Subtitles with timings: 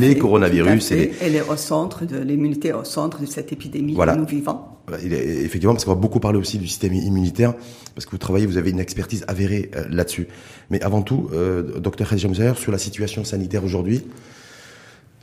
[0.00, 0.92] les coronavirus.
[0.92, 4.14] Et Elle est au centre de l'immunité, au centre de cette épidémie Voilà.
[4.14, 4.58] que nous vivons.
[5.02, 7.54] Il est- effectivement, parce qu'on va beaucoup parler aussi du système immunitaire,
[7.94, 10.28] parce que vous travaillez, vous avez une expertise avérée euh, là-dessus.
[10.70, 14.02] Mais avant tout, euh, docteur Moussaïr, sur la situation sanitaire aujourd'hui,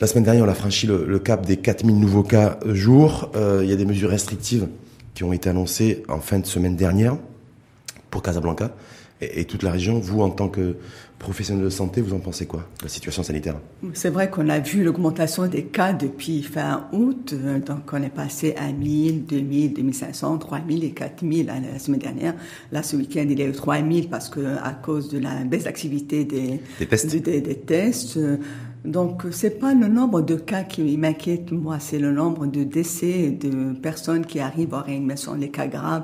[0.01, 3.31] la semaine dernière, on a franchi le, le cap des 4000 nouveaux cas euh, jour.
[3.35, 4.67] Euh, il y a des mesures restrictives
[5.13, 7.15] qui ont été annoncées en fin de semaine dernière
[8.09, 8.75] pour Casablanca
[9.21, 9.99] et, et toute la région.
[9.99, 10.75] Vous, en tant que
[11.23, 13.55] professionnel de santé, vous en pensez quoi de la situation sanitaire?
[13.93, 17.33] C'est vrai qu'on a vu l'augmentation des cas depuis fin août.
[17.33, 21.99] euh, Donc, on est passé à 1000, 2000, 2500, 3000 et 4000 la la semaine
[22.01, 22.35] dernière.
[22.71, 25.63] Là, ce week-end, il y a eu 3000 parce que, à cause de la baisse
[25.63, 27.09] d'activité des, Des tests.
[27.11, 28.17] des, des- des tests.
[28.17, 28.37] euh,
[28.85, 33.29] Donc, c'est pas le nombre de cas qui m'inquiète, moi, c'est le nombre de décès
[33.31, 36.03] de personnes qui arrivent en réanimation, les cas graves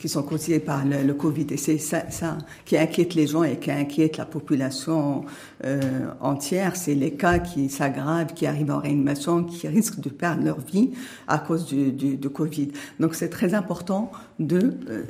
[0.00, 1.46] qui sont causés par le, le Covid.
[1.50, 5.24] Et c'est ça, ça qui inquiète les gens et qui inquiète la population
[5.64, 5.80] euh,
[6.20, 6.76] entière.
[6.76, 10.90] C'est les cas qui s'aggravent, qui arrivent en réanimation, qui risquent de perdre leur vie
[11.28, 12.68] à cause du, du, du Covid.
[12.98, 15.02] Donc c'est très important de euh,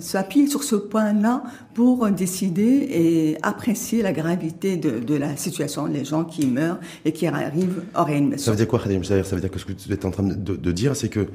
[0.00, 6.04] s'appuyer sur ce point-là pour décider et apprécier la gravité de, de la situation, les
[6.04, 8.52] gens qui meurent et qui arrivent en Ça réanimation.
[8.52, 10.34] veut dire quoi, Moussaïr Ça veut dire que ce que vous êtes en train de,
[10.56, 11.28] de dire, c'est que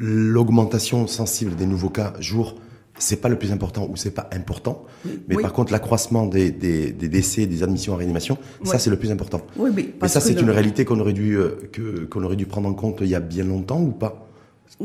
[0.00, 2.54] l'augmentation sensible des nouveaux cas jour,
[2.98, 4.84] c'est pas le plus important ou c'est pas important.
[5.28, 5.42] Mais Oui.
[5.42, 9.10] par contre, l'accroissement des, des, des décès, des admissions en réanimation, ça c'est le plus
[9.10, 9.42] important.
[9.56, 9.70] Oui.
[9.76, 11.70] Mais parce ça, c'est une réalité qu'on aurait dû euh,
[12.10, 14.26] qu'on aurait dû prendre en compte il y a bien longtemps ou pas?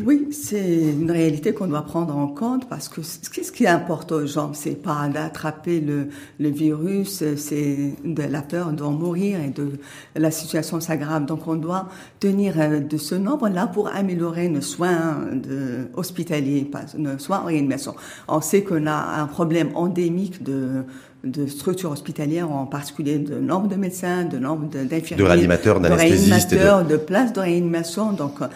[0.04, 3.20] Oui, c'est une réalité qu'on doit prendre en compte parce que ce
[3.52, 6.10] qui- importe aux gens, c'est pas d'attraper le,
[6.50, 9.80] virus, c'est de la peur d'en mourir et de
[10.16, 11.26] la situation s'aggrave.
[11.26, 11.88] Donc on doit
[12.20, 17.96] tenir euh, de ce nombre-là pour améliorer nos soins de, hospitaliers, nos soins en réanimation.
[18.28, 20.84] On sait qu'on a un problème endémique de
[21.26, 26.52] de structures hospitalières, en particulier de nombre de médecins, de nombre d'infirmiers, De réanimateurs, d'anesthésistes
[26.52, 28.12] de- réanimateurs, de places de réanimation.
[28.12, 28.48] Donc, euh,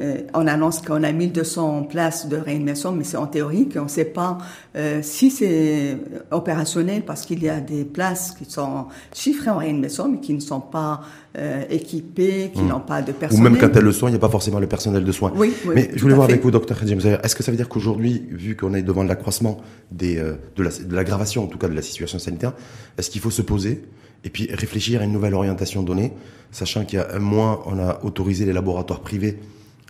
[0.00, 3.88] euh, on annonce qu'on a 1200 places de réanimation, mais c'est en théorie qu'on ne
[3.88, 4.38] sait pas
[4.76, 5.98] euh, si c'est
[6.30, 10.40] opérationnel parce qu'il y a des places qui sont chiffrées en réanimation, mais qui ne
[10.40, 11.02] sont pas
[11.38, 13.14] euh, équipées, qui n'ont pas de Hmm.
[13.14, 13.52] Ou personnel.
[13.52, 15.32] même quand elles le sont, il n'y a pas forcément le personnel de soins.
[15.36, 16.32] Oui, oui, Mais je voulais voir fait.
[16.34, 19.58] avec vous, docteur Moussaïr, est-ce que ça veut dire qu'aujourd'hui, vu qu'on est devant l'accroissement
[19.92, 22.52] des, euh, de la- de l'aggravation, en tout cas de la situation sanitaire,
[22.98, 23.82] est-ce qu'il faut se poser
[24.24, 26.12] et puis réfléchir à une nouvelle orientation donnée,
[26.50, 29.38] sachant qu'il y a un mois, on a autorisé les laboratoires privés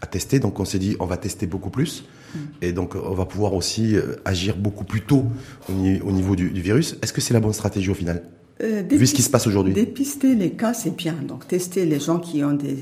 [0.03, 2.39] à tester, donc on s'est dit on va tester beaucoup plus, Mm.
[2.63, 5.25] et donc on va pouvoir aussi euh, agir beaucoup plus tôt
[5.69, 6.97] au niveau du, du virus.
[7.03, 8.23] Est-ce que c'est la bonne stratégie au final?
[8.63, 9.73] Euh, Vu ce qui se passe aujourd'hui.
[9.73, 11.15] Dépister les cas, c'est bien.
[11.27, 12.77] Donc, tester les gens qui ont des,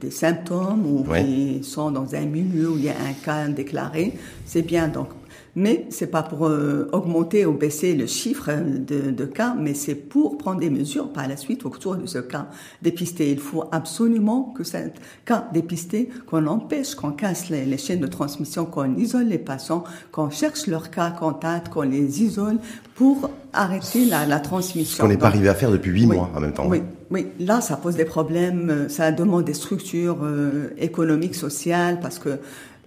[0.00, 1.24] des symptômes ou Ouais.
[1.24, 4.88] qui sont dans un milieu où il y a un cas déclaré, c'est bien.
[4.88, 5.08] Donc,
[5.54, 9.94] mais c'est pas pour euh, augmenter ou baisser le chiffre de, de cas, mais c'est
[9.94, 12.46] pour prendre des mesures par la suite autour de ce cas
[12.80, 13.30] dépisté.
[13.30, 14.78] Il faut absolument que ce
[15.24, 19.84] cas dépisté, qu'on empêche, qu'on casse les, les chaînes de transmission, qu'on isole les patients,
[20.10, 22.56] qu'on cherche leurs cas contacts, qu'on les isole
[22.94, 24.96] pour arrêter la, la transmission.
[24.96, 26.66] Ce qu'on n'est pas arrivé à faire depuis huit oui, mois en même temps.
[26.68, 28.70] Oui, oui, là, ça pose des problèmes.
[28.70, 32.38] euh, Ça demande des structures euh, économiques, sociales, parce que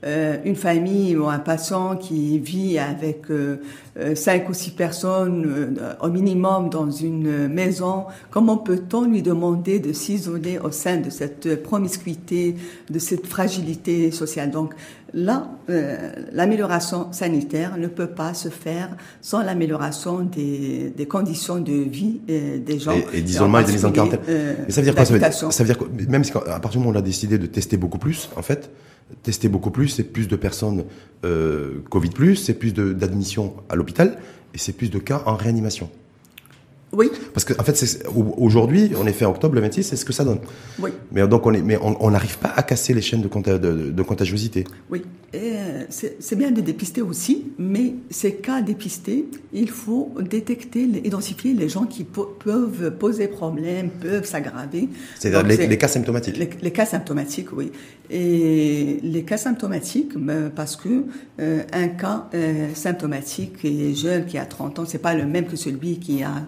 [0.06, 3.58] euh, une famille ou un patient qui vit avec euh,
[4.00, 9.80] euh, cinq ou six personnes euh, au minimum dans une maison, comment peut-on lui demander
[9.80, 12.56] de s'isoler au sein de cette promiscuité,
[12.90, 14.52] de cette fragilité sociale?
[14.52, 14.74] Donc
[15.14, 18.90] là, euh, l'amélioration sanitaire ne peut pas se faire
[19.22, 22.92] sans l'amélioration des, des conditions de vie euh, des gens.
[23.14, 24.20] Et, et d'isolement et de mise en quarantaine.
[24.28, 25.06] Euh, Mais ça veut dire quoi?
[25.06, 25.52] Ça veut dire, d'habitation.
[25.52, 27.46] ça veut dire que même si, à partir du moment où on a décidé de
[27.48, 28.70] tester beaucoup plus, en fait,
[29.24, 30.86] tester beaucoup plus, c'est plus de personnes
[31.24, 34.18] euh, Covid plus, c'est plus d'admissions à l'hôpital
[34.54, 35.90] et c'est plus de cas en réanimation.
[36.96, 37.76] Oui, Parce que en fait,
[38.38, 40.40] aujourd'hui, on est fait en octobre, le 26, c'est ce que ça donne.
[40.80, 43.60] oui, Mais donc on est, mais on n'arrive pas à casser les chaînes de, conta-
[43.60, 44.64] de, de contagiosité.
[44.90, 45.04] oui.
[45.34, 51.68] Euh, c'est bien de dépister aussi, mais ces cas dépistés, il faut détecter, identifier les
[51.68, 54.88] gens qui peuvent poser problème, peuvent s'aggraver.
[55.20, 56.38] C'est-à-dire les, cas symptomatiques.
[56.38, 57.72] Les, les cas symptomatiques, oui.
[58.10, 61.04] Et les cas symptomatiques, ben, parce que
[61.42, 65.26] euh, un cas euh, symptomatique qui est jeune, qui a 30 ans, c'est pas le
[65.26, 66.44] même que celui qui a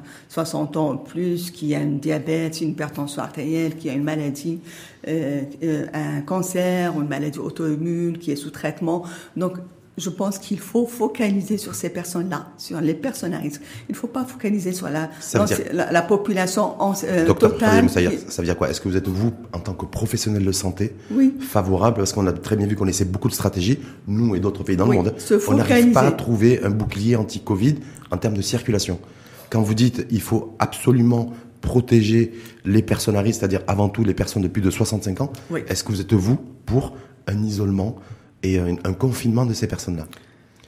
[0.45, 4.59] 60 ans ou plus, qui a un diabète, une hypertension artérielle, qui a une maladie,
[5.07, 9.03] euh, euh, un cancer une maladie auto-immune, qui est sous traitement.
[9.35, 9.53] Donc,
[9.97, 13.61] je pense qu'il faut focaliser sur ces personnes-là, sur les personnes à risque.
[13.89, 16.79] Il ne faut pas focaliser sur la, Ça veut non, dire- c'est la, la population
[16.79, 17.89] en, euh, Docteur totale.
[17.89, 18.69] Ça veut dire quoi?
[18.69, 21.33] Est-ce que vous êtes, vous, en tant que professionnel de santé, Oui.
[21.39, 21.97] favorable?
[21.97, 24.77] Parce qu'on a très bien vu qu'on essaie beaucoup de stratégies, nous et d'autres pays
[24.77, 25.15] dans Oui, le monde.
[25.47, 27.77] On n'arrive pas à trouver un bouclier anti-Covid
[28.11, 28.99] en termes de circulation.
[29.49, 32.33] Quand vous dites il faut absolument protéger
[32.65, 35.31] les personnes à risque, c'est-à-dire avant tout les personnes de plus de 65 ans.
[35.67, 36.95] Est-ce que vous êtes, vous, pour
[37.27, 37.97] un isolement
[38.43, 40.07] et un, confinement de ces personnes-là?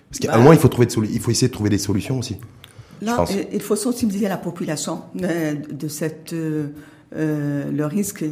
[0.09, 2.19] Parce qu'à un bah, moment, il faut, trouver il faut essayer de trouver des solutions
[2.19, 2.37] aussi.
[3.01, 3.23] Là,
[3.53, 6.33] il faut sensibiliser la population euh, de cette...
[6.33, 6.67] Euh,
[7.15, 8.23] euh, le risque,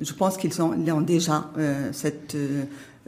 [0.00, 1.52] je pense qu'ils ont, ont, déjà
[1.92, 2.36] cette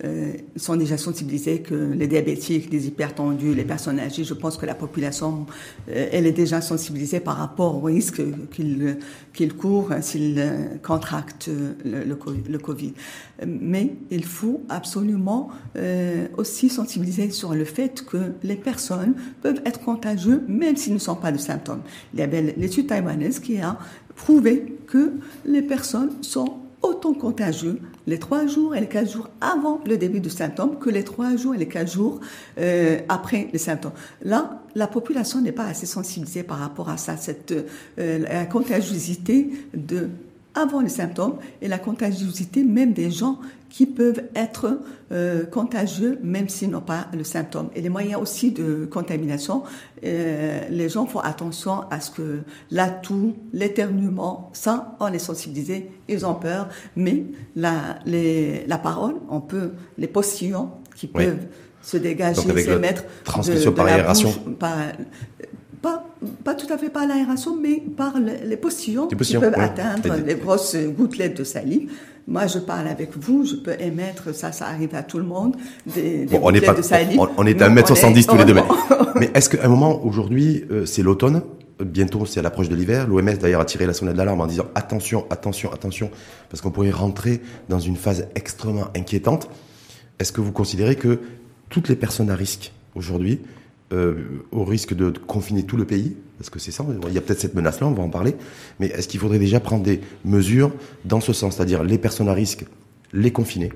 [0.05, 4.67] euh, sont déjà sensibilisés que les diabétiques, les hypertendus, les personnes âgées, je pense que
[4.67, 5.47] la population,
[5.89, 8.21] euh, elle est déjà sensibilisée par rapport au risque
[8.51, 8.99] qu'ils
[9.33, 11.51] qu'ils courent s'ils euh, contractent
[11.85, 12.15] le,
[12.59, 12.95] Covid.
[13.47, 15.51] Mais il faut absolument
[16.37, 21.17] aussi sensibiliser sur le fait que les personnes peuvent être contagieuses même s'ils ne sont
[21.17, 21.83] pas de symptômes.
[22.13, 23.79] Il y avait l'étude taïwanaise qui a
[24.15, 25.13] prouvé que
[25.47, 30.21] les personnes sont autant contagieux les trois jours et les quatre jours avant le début
[30.21, 32.21] du symptôme que les trois jours et les quatre jours
[32.59, 33.93] euh, après les symptômes.
[34.23, 37.55] Là, la population n'est pas assez sensibilisée par rapport à ça, cette
[37.99, 40.09] euh, contagiosité de
[40.55, 43.39] avant les symptômes et la contagiosité même des gens
[43.71, 44.81] qui peuvent être
[45.13, 47.71] euh, contagieux même s'ils n'ont pas le symptôme.
[47.75, 49.63] Et les moyens aussi de contamination,
[50.05, 52.41] euh, les gens font attention à ce que
[52.71, 57.25] l'atout, l'éternuement, ça, on est sensibilisé, ils ont peur, mais
[57.57, 61.47] la, les, la parole, on peut, les postillons qui peuvent
[61.81, 64.33] se dégager, se mettre transmission par aération.
[65.83, 66.05] Pas,
[66.45, 70.77] pas tout à fait par l'aération, mais par les postillons, qui peuvent atteindre les grosses
[70.97, 71.91] gouttelettes de salive.
[72.29, 75.57] Moi, je parle avec vous, je peux émettre, ça, ça arrive à tout le monde,
[75.93, 77.19] des, des on, est pas, de salive.
[77.37, 78.55] On, est à 1m70 tous les deux.
[79.17, 81.43] Mais, est-ce qu'à un moment, aujourd'hui, euh, c'est l'automne,
[81.85, 84.67] bientôt c'est à l'approche de l'hiver, l'OMS d'ailleurs a tiré la sonnette d'alarme en disant
[84.77, 86.11] attention, attention, attention,
[86.49, 89.49] parce qu'on pourrait rentrer dans une phase extrêmement inquiétante.
[90.21, 91.19] Est-ce que vous considérez que
[91.71, 93.41] toutes les personnes à risque aujourd'hui,
[93.93, 94.15] euh,
[94.51, 97.41] au risque de, confiner tout le pays, parce que c'est ça, il y a peut-être
[97.41, 98.35] cette menace-là, on va en parler,
[98.81, 100.73] mais est-ce qu'il faudrait déjà prendre des mesures
[101.05, 102.65] dans ce sens, c'est-à-dire les personnes à risque,
[103.13, 103.73] les confiner,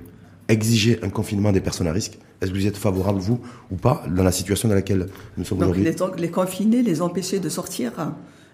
[0.49, 2.19] exiger un confinement des personnes à risque?
[2.41, 3.41] Est-ce que vous êtes favorable, vous,
[3.71, 5.85] ou pas, dans la situation dans laquelle nous sommes aujourd'hui?
[5.85, 7.93] les, les confiner, les empêcher de sortir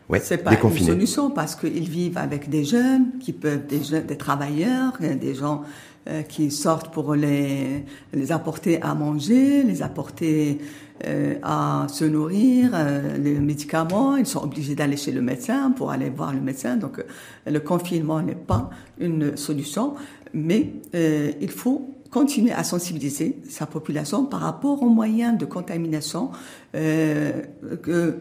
[0.09, 4.05] Ouais, c'est pas une solution parce qu'ils vivent avec des jeunes qui peuvent des jeunes,
[4.05, 5.63] des travailleurs, des gens
[6.09, 10.59] euh, qui sortent pour les les apporter à manger, les apporter
[11.05, 15.91] euh, à se nourrir, euh, les médicaments, ils sont obligés d'aller chez le médecin pour
[15.91, 16.77] aller voir le médecin.
[16.77, 17.03] Donc euh,
[17.51, 19.95] le confinement n'est pas une solution,
[20.33, 26.31] mais il faut continuer à sensibiliser sa population par rapport aux moyens de contamination
[26.73, 28.19] que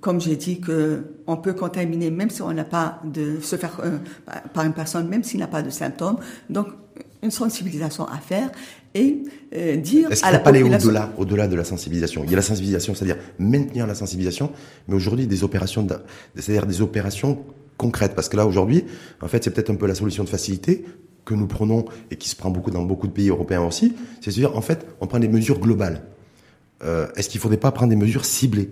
[0.00, 3.80] comme j'ai dit, que on peut contaminer même si on n'a pas de se faire
[4.54, 6.16] par une personne, même s'il n'a pas de symptômes.
[6.50, 6.68] Donc,
[7.22, 8.50] une sensibilisation à faire
[8.96, 9.22] et
[9.54, 12.24] euh, dire Est-ce qu'il ne faut pas aller au-delà, au-delà de la sensibilisation?
[12.24, 14.50] Il y a la sensibilisation, c'est-à-dire maintenir la sensibilisation,
[14.88, 15.86] mais aujourd'hui des opérations,
[16.34, 17.44] c'est-à-dire des opérations
[17.76, 18.84] concrètes, parce que là aujourd'hui,
[19.20, 20.84] en fait, c'est peut-être un peu la solution de facilité
[21.24, 23.94] que nous prenons et qui se prend beaucoup dans beaucoup de pays européens aussi.
[24.20, 26.02] C'est-à-dire, en fait, on prend des mesures globales.
[26.84, 28.70] Euh, est-ce qu'il ne faudrait pas prendre des mesures ciblées?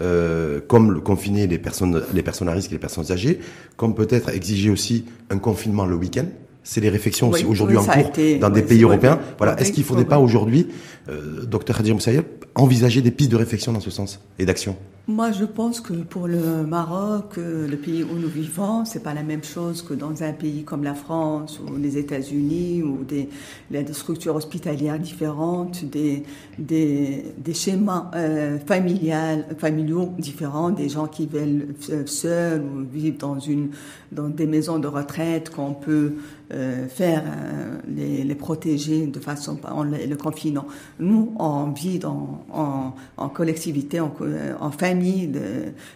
[0.00, 3.38] Euh, comme le confiner les personnes, les personnes à risque et les personnes âgées,
[3.76, 6.24] comme peut-être exiger aussi un confinement le week-end,
[6.62, 9.18] c'est les réflexions aussi aujourd'hui en cours dans des pays européens.
[9.38, 10.68] Voilà, est-ce qu'il ne faudrait pas aujourd'hui,
[11.08, 12.24] euh, docteur Hadji Moussaïeb,
[12.54, 14.76] envisager des pistes de réflexion dans ce sens et d'action?
[15.08, 19.14] Moi, je pense que pour le Maroc, euh, le pays où nous vivons, c'est pas
[19.14, 23.28] la même chose que dans un pays comme la France ou les États-Unis où des,
[23.70, 26.22] des structures hospitalières différentes, des,
[26.58, 31.74] des, des schémas euh, familial, familiaux différents, des gens qui vivent
[32.06, 33.70] seuls ou vivent dans, une,
[34.12, 36.12] dans des maisons de retraite qu'on peut
[36.52, 40.66] euh, faire euh, les, les, protéger de façon en le confinant.
[40.98, 45.30] Nous, on vit dans, en, en collectivité, en, euh, en famille.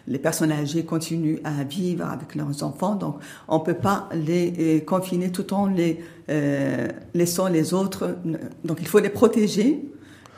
[0.07, 3.17] Les personnes âgées continuent à vivre avec leurs enfants, donc
[3.49, 8.17] on peut pas les confiner tout en les euh, laissant les autres.
[8.65, 9.85] Donc il faut les protéger.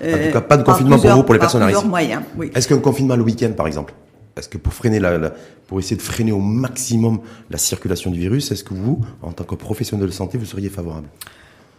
[0.02, 1.84] En tout cas, pas de confinement pour vous, pour les personnes risque.
[2.36, 2.50] Oui.
[2.54, 3.94] Est-ce qu'un confinement le week-end, par exemple?
[4.36, 5.32] Est-ce que pour freiner la,
[5.66, 9.44] pour essayer de freiner au maximum la circulation du virus, est-ce que vous, en tant
[9.44, 11.08] que professionnel de santé, vous seriez favorable?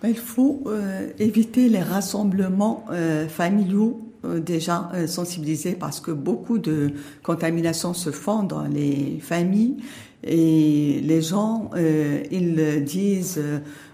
[0.01, 6.57] Ben, Il faut euh, éviter les rassemblements euh, familiaux euh, déjà sensibilisés parce que beaucoup
[6.57, 6.91] de
[7.23, 9.77] contaminations se font dans les familles
[10.27, 11.69] et les gens,
[12.31, 13.41] ils disent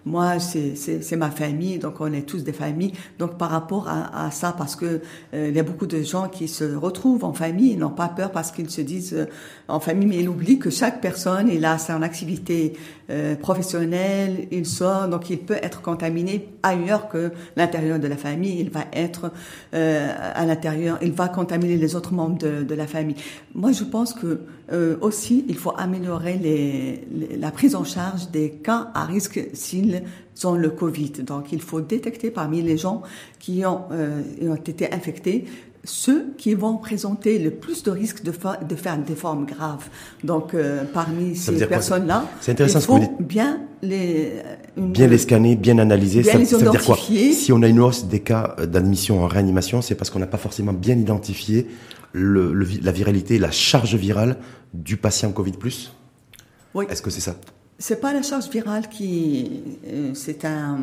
[0.06, 2.92] moi, c'est ma famille, donc on est tous des familles.
[3.20, 5.02] Donc par rapport à, ça, parce que
[5.34, 8.10] euh, il y a beaucoup de gens qui se retrouvent en famille, ils n'ont pas
[8.10, 9.26] peur parce qu'ils se disent euh,
[9.70, 12.74] en famille, mais ils oublient que chaque personne, il a son activité
[13.10, 18.60] euh, professionnelle, il sort, donc il peut être contaminé ailleurs que l'intérieur de la famille.
[18.60, 19.32] Il va être
[19.72, 23.16] à l'intérieur, il va contaminer les autres membres de la famille.
[23.54, 24.42] Moi, je pense que
[24.72, 27.02] euh, aussi, il faut améliorer les,
[27.38, 30.04] la prise en charge des cas à risque s'ils
[30.44, 31.12] ont le Covid.
[31.26, 33.02] Donc, il faut détecter parmi les gens
[33.40, 35.46] qui ont, euh, ont été infectés
[35.86, 39.90] ceux qui vont présenter le plus de risques de, de faire des formes graves.
[40.24, 44.32] Donc, euh, parmi ces personnes-là, il faut bien les
[44.78, 46.22] bien les scanner, bien analyser.
[46.22, 49.24] Bien ça, les ça veut dire quoi Si on a une hausse des cas d'admission
[49.24, 51.68] en réanimation, c'est parce qu'on n'a pas forcément bien identifié
[52.14, 54.38] le, la viralité, la charge virale
[54.74, 55.54] du patient Covid+.
[56.74, 56.86] Oui.
[56.90, 57.36] Est-ce que c'est ça?
[57.78, 60.78] C'est pas la charge virale qui, euh, c'est un,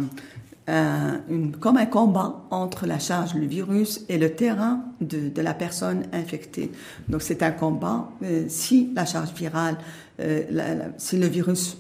[1.29, 5.55] une, comme un combat entre la charge, le virus et le terrain de, de la
[5.55, 6.71] personne infectée.
[7.09, 8.09] Donc c'est un combat.
[8.23, 9.79] Euh, si la charge virale,
[10.21, 11.79] euh, si le virus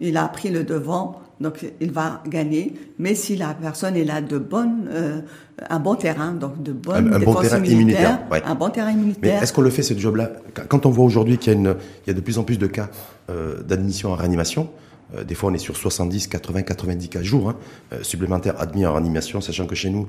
[0.00, 2.74] il a pris le devant, donc il va gagner.
[2.98, 5.20] Mais si la personne est là de bonne, euh,
[5.68, 9.42] un bon terrain, donc de bonne un, bon terrain immunitaire, un bon terrain immunitaire.
[9.42, 10.32] est-ce qu'on le fait ce job-là?
[10.68, 11.76] Quand on voit aujourd'hui qu'il y a une,
[12.06, 12.88] il y a de plus en plus de cas
[13.30, 14.70] euh, d'admission en réanimation.
[15.14, 17.56] Euh, des fois, on est sur 70, 80, 90 cas jour hein,
[18.02, 20.08] supplémentaires admis en réanimation, sachant que chez nous,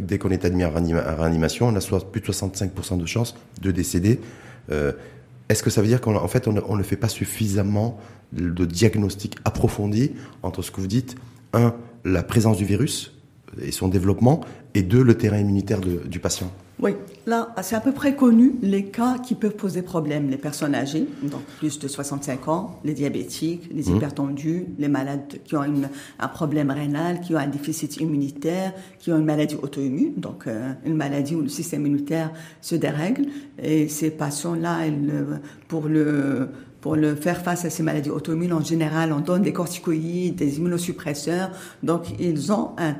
[0.00, 3.70] dès qu'on est admis en, réanimation, on a soit plus de 65% de chances de
[3.70, 4.20] décéder.
[5.52, 8.00] Est-ce que ça veut dire qu'en fait, on, ne fait pas suffisamment
[8.32, 11.16] de diagnostic approfondi entre ce que vous dites,
[11.52, 11.74] un,
[12.06, 13.12] la présence du virus
[13.60, 14.40] et son développement,
[14.72, 16.50] et deux, le terrain immunitaire du patient?
[16.82, 16.96] Oui,
[17.26, 20.28] là, c'est à peu près connu les cas qui peuvent poser problème.
[20.28, 23.96] Les personnes âgées, donc plus de 65 ans, les diabétiques, les mmh.
[23.96, 29.18] hypertendus, les malades qui ont un problème rénal, qui ont un déficit immunitaire, qui ont
[29.18, 33.26] une maladie auto-immune, donc euh, une maladie où le système immunitaire se dérègle.
[33.62, 34.80] Et ces patients-là,
[35.68, 36.48] pour le
[36.82, 40.58] pour le faire face à ces maladies auto-immunes, en général, on donne des corticoïdes, des
[40.58, 41.50] immunosuppresseurs.
[41.84, 42.94] Donc, ils ont un,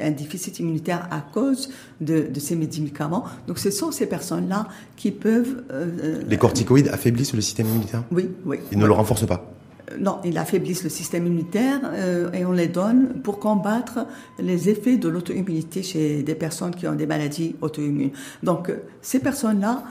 [0.00, 1.70] un, déficit immunitaire à cause
[2.02, 3.24] de, de, ces médicaments.
[3.48, 5.64] Donc, ce sont ces personnes-là qui peuvent...
[5.72, 8.04] Euh, euh, les corticoïdes affaiblissent le système immunitaire?
[8.12, 8.58] Oui, oui.
[8.70, 9.50] Ils ne le renforcent pas?
[9.90, 14.06] Euh, non, ils affaiblissent le système immunitaire euh, et on les donne pour combattre
[14.38, 18.10] les effets de l'auto-immunité chez des personnes qui ont des maladies auto-immunes.
[18.42, 18.70] Donc,
[19.00, 19.82] ces personnes-là,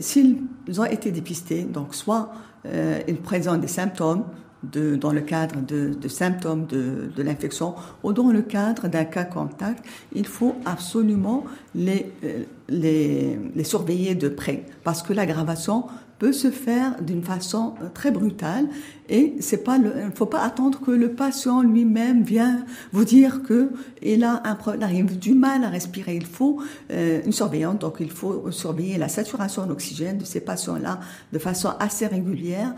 [0.00, 0.38] s'ils
[0.78, 2.32] ont été dépistés, donc soit
[2.66, 4.24] euh, ils présentent des symptômes
[4.72, 10.26] dans le cadre de, symptômes de, l'infection ou dans le cadre d'un cas contact, il
[10.26, 11.44] faut absolument
[11.76, 15.84] euh, les surveiller de près parce que l'aggravation
[16.32, 18.66] se faire d'une façon euh, très brutale
[19.08, 23.42] et c'est pas il ne faut pas attendre que le patient lui-même vienne vous dire
[23.42, 23.70] que
[24.02, 26.16] il a un problème, du mal à respirer.
[26.16, 31.00] Il faut euh, une surveillance, donc il faut surveiller la saturation d'oxygène de ces patients-là
[31.32, 32.74] de façon assez régulière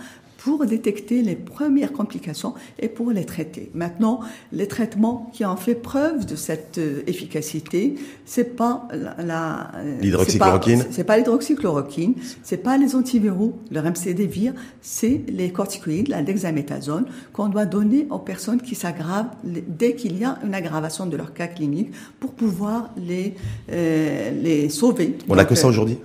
[0.46, 3.68] pour détecter les premières complications et pour les traiter.
[3.74, 4.20] Maintenant,
[4.52, 8.86] les traitements qui ont fait preuve de cette euh, efficacité, c'est pas
[9.18, 16.06] la, euh, l'hydroxychloroquine, c'est pas l'hydroxychloroquine, c'est pas les antiviraux, le remdesivir, c'est les corticoïdes,
[16.06, 21.06] la dexaméthasone qu'on doit donner aux personnes qui s'aggravent dès qu'il y a une aggravation
[21.06, 23.34] de leur cas clinique pour pouvoir les
[23.72, 25.18] euh, les sauver.
[25.28, 25.98] On n'a que ça aujourd'hui?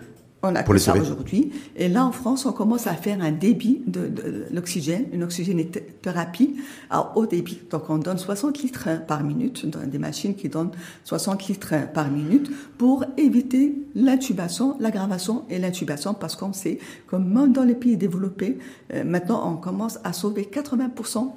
[0.44, 1.52] On a pour ça aujourd'hui.
[1.76, 6.56] Et là, en France, on commence à faire un débit de, de, l'oxygène, une oxygénothérapie
[6.90, 7.62] à haut débit.
[7.70, 10.72] Donc, on donne 60 litres par minute, dans des machines qui donnent
[11.04, 17.54] 60 litres par minute pour éviter l'intubation, l'aggravation et l'intubation parce qu'on sait que même
[17.54, 18.58] dans les pays développés,
[18.94, 21.32] euh, maintenant, on commence à sauver 80%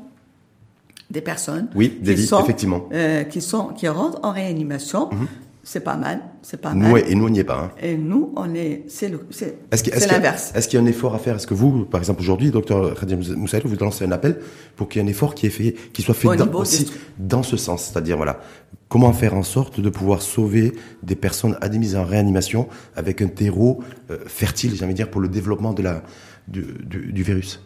[1.11, 2.89] des personnes oui, qui, sont, effectivement.
[2.93, 5.11] Euh, qui sont qui rentrent en réanimation.
[5.13, 5.29] Mhm
[5.65, 7.03] c'est pas mal, c'est pas mal.
[7.09, 7.59] et nous, on n'y est pas.
[7.59, 7.71] Hein.
[7.83, 10.53] Et nous, on est, c'est l'inverse.
[10.55, 11.37] Est-ce qu'il y a un effort à faire?
[11.37, 14.41] Est-ce que vous, par exemple, aujourd'hui, docteur Khadim Moussaïlou, vous lancez un appel
[14.77, 17.43] pour qu'il y ait un effort qui, est fait, qui soit fait dans, aussi dans
[17.43, 17.85] ce sens?
[17.85, 18.41] C'est-à-dire, voilà,
[18.91, 23.83] comment faire en sorte de pouvoir sauver des personnes admises en réanimation avec un terreau
[24.11, 26.03] euh, fertile, j'ai envie de dire, pour le développement de la,
[26.47, 27.63] du, du, virus?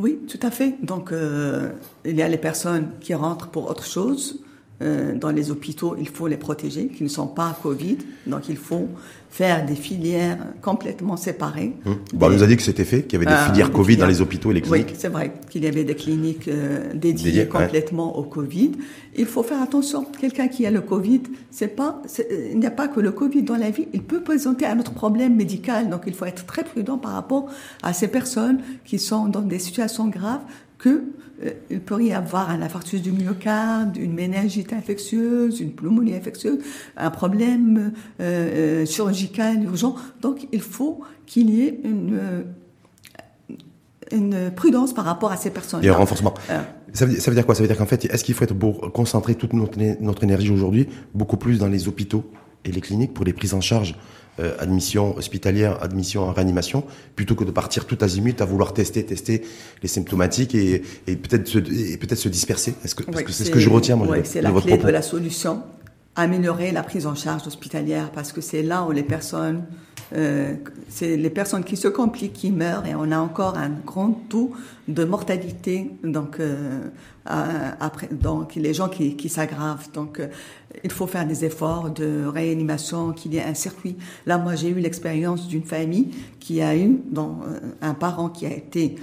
[0.00, 0.74] Oui, tout à fait.
[0.82, 1.70] Donc, euh,
[2.04, 4.42] il y a les personnes qui rentrent pour autre chose,
[4.82, 7.98] euh, dans les hôpitaux, il faut les protéger, qui ne sont pas Covid.
[8.26, 8.88] Donc, il faut
[9.30, 11.74] faire des filières complètement séparées.
[11.86, 11.98] Hum.
[12.12, 13.96] Bon, on nous a dit que c'était fait, qu'il y avait des euh, filières Covid
[13.98, 14.88] dans les hôpitaux et les cliniques.
[14.90, 18.72] Oui, c'est vrai qu'il y avait des cliniques euh, dédiées complètement au Covid.
[19.16, 20.04] Il faut faire attention.
[20.20, 22.02] Quelqu'un qui a le Covid, c'est pas,
[22.52, 23.86] il n'y a pas que le Covid dans la vie.
[23.92, 25.88] Il peut présenter un autre problème médical.
[25.88, 27.48] Donc, il faut être très prudent par rapport
[27.84, 30.42] à ces personnes qui sont dans des situations graves
[30.84, 31.04] que
[31.42, 36.58] euh, il pourrait y avoir un infarctus du myocarde, une méningite infectieuse, une pneumonie infectieuse,
[36.96, 39.96] un problème euh, euh, chirurgical urgent.
[40.20, 42.44] Donc, il faut qu'il y ait une,
[44.12, 45.82] une prudence par rapport à ces personnes.
[45.82, 46.34] Et un renforcement.
[46.92, 47.54] Ça veut, ça veut, dire quoi?
[47.54, 50.50] Ça veut dire qu'en fait, est-ce qu'il faut être pour concentrer toute notre, notre énergie
[50.50, 52.30] aujourd'hui beaucoup plus dans les hôpitaux
[52.64, 53.96] et les cliniques pour les prises en charge
[54.40, 59.04] euh, admission hospitalière, admission en réanimation, plutôt que de partir tout azimut à vouloir tester,
[59.04, 59.42] tester
[59.82, 62.74] les symptomatiques et, et peut-être se, peut-être se disperser.
[62.84, 65.02] Est-ce que, parce que c'est ce que je retiens moi, c'est la clé de la
[65.02, 65.62] solution.
[66.16, 69.64] Améliorer la prise en charge hospitalière parce que c'est là où les personnes
[70.14, 70.54] euh,
[70.88, 74.52] c'est les personnes qui se compliquent qui meurent et on a encore un grand taux
[74.86, 76.80] de mortalité donc euh,
[78.12, 79.90] donc les gens qui, s'aggravent.
[79.92, 80.28] Donc euh,
[80.84, 83.96] il faut faire des efforts de réanimation qu'il y ait un circuit.
[84.26, 87.00] Là moi j'ai eu l'expérience d'une famille qui a eu
[87.80, 88.96] un parent qui a été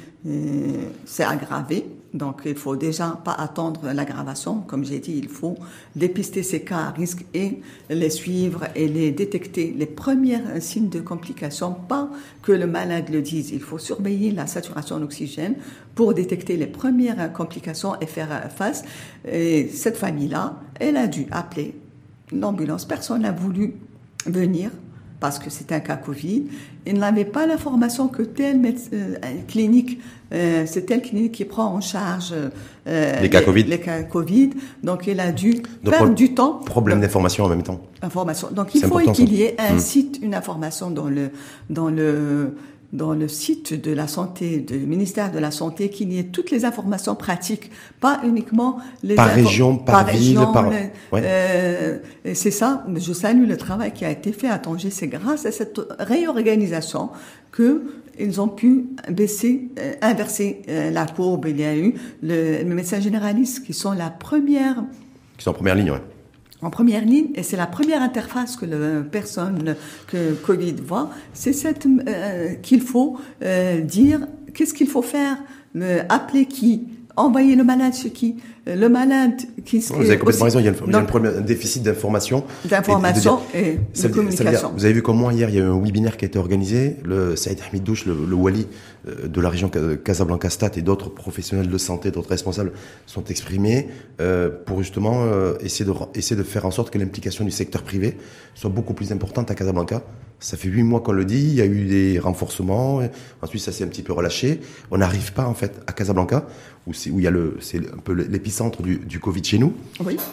[1.06, 4.60] s'est aggravé donc, il faut déjà pas attendre l'aggravation.
[4.68, 5.56] Comme j'ai dit, il faut
[5.96, 9.74] dépister ces cas à risque et les suivre et les détecter.
[9.78, 12.10] Les premiers signes de complications, pas
[12.42, 13.52] que le malade le dise.
[13.52, 15.56] Il faut surveiller la saturation en oxygène
[15.96, 18.84] pour détecter les premières complications et faire face.
[19.26, 21.76] Et cette famille-là, elle a dû appeler
[22.34, 22.84] l'ambulance.
[22.84, 23.76] Personne n'a voulu
[24.26, 24.72] venir
[25.22, 26.48] parce que c'est un cas Covid.
[26.86, 28.60] Il n'avait pas l'information que telle
[28.92, 29.16] euh,
[29.48, 30.00] clinique,
[30.34, 32.34] euh, c'est telle clinique qui prend en charge
[32.88, 33.64] euh, les, cas COVID.
[33.64, 34.50] les cas Covid.
[34.84, 36.54] Donc, il a dû perdre du temps.
[36.66, 37.80] Problème d'information en même temps.
[38.02, 38.50] Information.
[38.52, 39.80] Donc, il faut qu'il y ait un hmm.
[39.80, 41.30] site, une information dans le
[41.70, 42.56] dans le
[42.94, 46.52] dans le site de la santé, du ministère de la Santé, qu'il y ait toutes
[46.52, 50.70] les informations pratiques, pas uniquement les par région, par, ville, par.
[51.14, 52.00] Euh,
[52.34, 52.86] c'est ça.
[52.94, 54.90] Je salue le travail qui a été fait à Tanger.
[54.90, 57.10] C'est grâce à cette réorganisation
[57.52, 57.84] que
[58.20, 61.46] ils ont pu baisser, euh, inverser euh, la courbe.
[61.48, 64.84] Il y a eu le, les médecins généralistes qui sont la première.
[65.38, 66.02] Qui sont en première ligne, ouais
[66.62, 69.76] en première ligne, et c'est la première interface que la personne
[70.08, 75.38] que Covid voit, c'est cette euh, qu'il faut euh, dire qu'est-ce qu'il faut faire,
[76.10, 78.36] appeler qui, envoyer le malade chez qui,
[78.68, 82.44] le malade qui Vous avez complètement raison, il y a, un, déficit d'information.
[82.66, 84.72] D'information et, de, communication.
[84.76, 86.98] vous avez vu comment hier, il y a eu un webinaire qui a été organisé,
[87.04, 88.68] le Saïd Hamid Douche, le, le Wali
[89.08, 92.72] euh, de la région Casablanca-Stat et d'autres professionnels de santé, d'autres responsables
[93.08, 93.88] sont exprimés
[94.20, 97.82] euh, pour justement euh, essayer, de, essayer de faire en sorte que l'implication du secteur
[97.82, 98.18] privé
[98.54, 100.04] soit beaucoup plus importante à Casablanca.
[100.40, 103.02] Ça fait huit mois qu'on le dit, il y a eu des renforcements,
[103.42, 104.60] ensuite ça s'est un petit peu relâché.
[104.92, 106.46] On n'arrive pas en fait à Casablanca,
[106.88, 108.51] où, où il y a le, c'est un peu l'épicentre
[108.82, 109.74] du, du, Covid chez nous,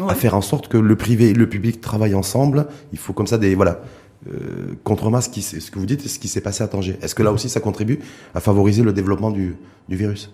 [0.09, 2.67] à faire en sorte que le privé et le public travaillent ensemble.
[2.93, 3.81] Il faut comme ça des voilà
[4.29, 6.99] euh, contre ce, qui, ce que vous dites ce qui s'est passé à Tanger.
[7.03, 8.01] Est-ce que là aussi ça contribue
[8.35, 9.57] à favoriser le développement du,
[9.89, 10.31] du virus?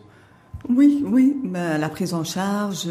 [0.68, 2.88] Oui, oui, la prise en charge,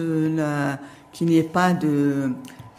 [1.12, 2.32] qu'il n'y ait pas de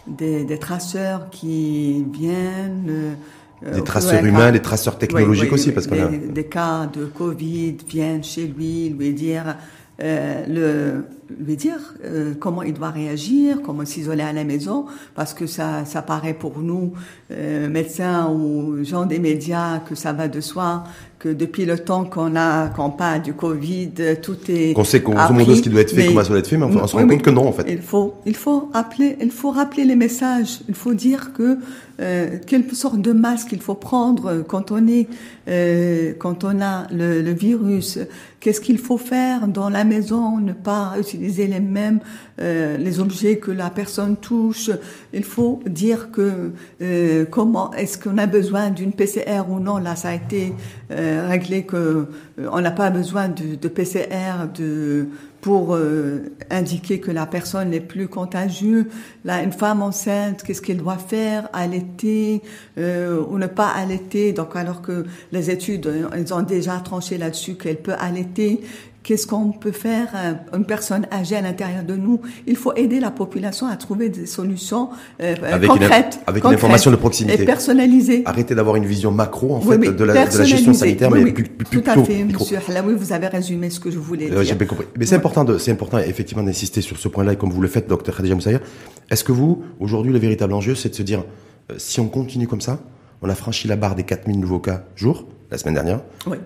[0.07, 3.16] des, des, traceurs qui viennent.
[3.64, 6.09] Euh, des traceurs humains, des traceurs technologiques aussi, parce qu'on a...
[6.09, 9.57] des cas de Covid viennent chez lui, lui dire
[10.02, 11.04] euh, le,
[11.38, 15.85] lui dire euh, comment il doit réagir, comment s'isoler à la maison, parce que ça,
[15.85, 16.94] ça paraît pour nous,
[17.30, 20.83] euh, médecins ou gens des médias, que ça va de soi,
[21.20, 24.74] que depuis le temps qu'on a, qu'on parle du Covid, tout est.
[24.74, 26.64] Qu'on sait qu'on demande ce qui doit être fait, comment ça doit être fait, mais
[26.64, 27.64] on, se rend compte que non, en fait.
[27.68, 30.59] Il faut, il faut appeler, il faut rappeler les messages.
[30.68, 31.59] Il faut dire que
[32.00, 35.09] euh, quelle sorte de masque il faut prendre quand on est,
[35.48, 37.98] euh, quand on a le, le virus.
[38.40, 42.00] Qu'est-ce qu'il faut faire dans la maison, ne pas utiliser les mêmes
[42.40, 44.70] euh, les objets que la personne touche?
[45.14, 46.50] Il faut dire que
[46.83, 49.78] euh, comment est-ce qu'on a besoin d'une PCR ou non?
[49.78, 50.52] Là, ça a été
[50.90, 55.09] euh, réglé que euh, on n'a pas besoin de, de PCR de
[55.44, 58.87] pour euh, indiquer que la personne n'est plus contagieuse.
[59.26, 61.50] Là, une femme enceinte, qu'est-ce qu'elle doit faire?
[61.52, 62.40] Allaiter
[62.78, 64.33] euh, ou ne pas allaiter?
[64.33, 68.62] Donc, alors que les études, ils ont déjà tranché là-dessus qu'elle peut allaiter.
[69.04, 73.00] Qu'est-ce qu'on peut faire euh, Une personne âgée à l'intérieur de nous, il faut aider
[73.00, 74.88] la population à trouver des solutions
[75.22, 78.22] euh, avec concrètes, une, avec une information de proximité et personnalisée.
[78.24, 81.44] Arrêtez d'avoir une vision macro en fait de, la, de, la, gestion sanitaire, mais plus,
[81.44, 82.58] plus, tout à fait, Monsieur
[82.96, 84.44] vous avez résumé ce que je voulais euh, dire.
[84.44, 84.86] J'ai bien compris.
[84.98, 87.86] Mais c'est important, c'est important effectivement d'insister sur ce point-là, et comme vous le faites,
[87.86, 88.60] docteur Khadija Moussaïa.
[89.10, 91.24] Est-ce que vous, aujourd'hui, le véritable enjeu, c'est de se dire,
[91.70, 92.80] euh, si on continue comme ça,
[93.20, 96.00] on a franchi la barre des 4000 nouveaux cas jour, la semaine dernière.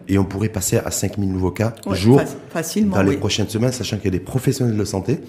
[0.07, 3.97] Et on pourrait passer à 5000 nouveaux cas jour facilement, dans les prochaines semaines, sachant
[3.97, 5.21] qu'il y a des professionnels de santé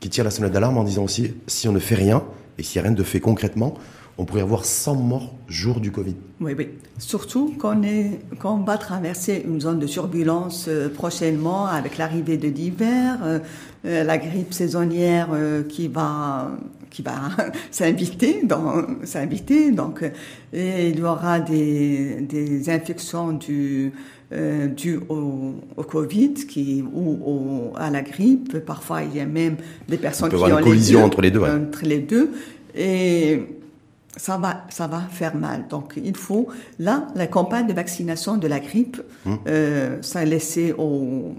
[0.00, 2.24] qui tirent la sonnette d'alarme en disant aussi, si on ne fait rien,
[2.58, 3.74] et s'il n'y a rien de fait concrètement,
[4.18, 6.14] on pourrait avoir 100 morts jour du Covid.
[6.40, 6.68] Oui, oui.
[6.98, 7.80] Surtout qu'on
[8.40, 13.38] qu'on va traverser une zone de turbulence euh, prochainement avec l'arrivée de l'hiver, euh,
[13.86, 15.28] euh, la grippe saisonnière
[15.68, 16.50] qui va
[16.90, 17.30] qui va
[17.70, 20.04] s'inviter dans s'inviter donc
[20.52, 23.92] et il y aura des, des infections du
[24.32, 29.26] euh, dues au, au, Covid qui ou au, à la grippe parfois il y a
[29.26, 29.56] même
[29.88, 32.30] des personnes qui ont une collision entre les deux entre les deux
[32.74, 33.42] et
[34.16, 35.66] ça va, ça va faire mal.
[35.68, 36.48] Donc, il faut,
[36.78, 39.38] là, la campagne de vaccination de la grippe, Hum.
[39.48, 41.34] euh, ça laissé au,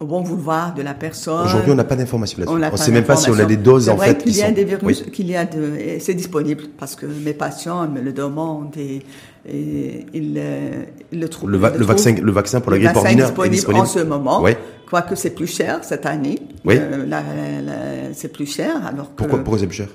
[0.00, 1.44] au bon vouloir de la personne.
[1.46, 2.54] Aujourd'hui, on n'a pas d'informations là-dessus.
[2.54, 4.38] On ne sait même pas si on a des doses en vrai fait qu'il qui
[4.38, 8.00] y a des virus, qu'il y a de, c'est disponible parce que mes patients me
[8.00, 9.02] le demandent et,
[9.48, 11.50] et ils, euh, ils le trouvent.
[11.50, 13.82] Le, va- ils le vaccin, le vaccin pour la grippe ordinaire disponible, est disponible.
[13.84, 14.42] en ce moment.
[14.42, 14.52] Oui.
[14.88, 16.38] Quoique c'est plus cher cette année.
[16.64, 16.76] Oui.
[16.78, 19.16] Euh, c'est plus cher alors que.
[19.16, 19.88] Pourquoi, pourquoi c'est plus cher?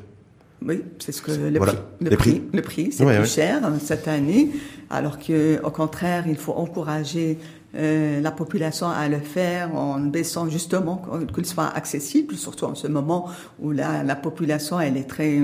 [0.65, 1.73] Oui, c'est ce que le Voilà.
[1.73, 2.41] prix, le prix, prix.
[2.53, 3.27] le prix, c'est Ouais, plus ouais.
[3.27, 4.49] cher euh, cette année,
[4.89, 7.37] alors que au contraire, il faut encourager
[7.75, 11.01] euh, la population à le faire en baissant justement
[11.33, 13.27] qu'il soit accessible, surtout en ce moment
[13.59, 15.41] où la, la population elle est très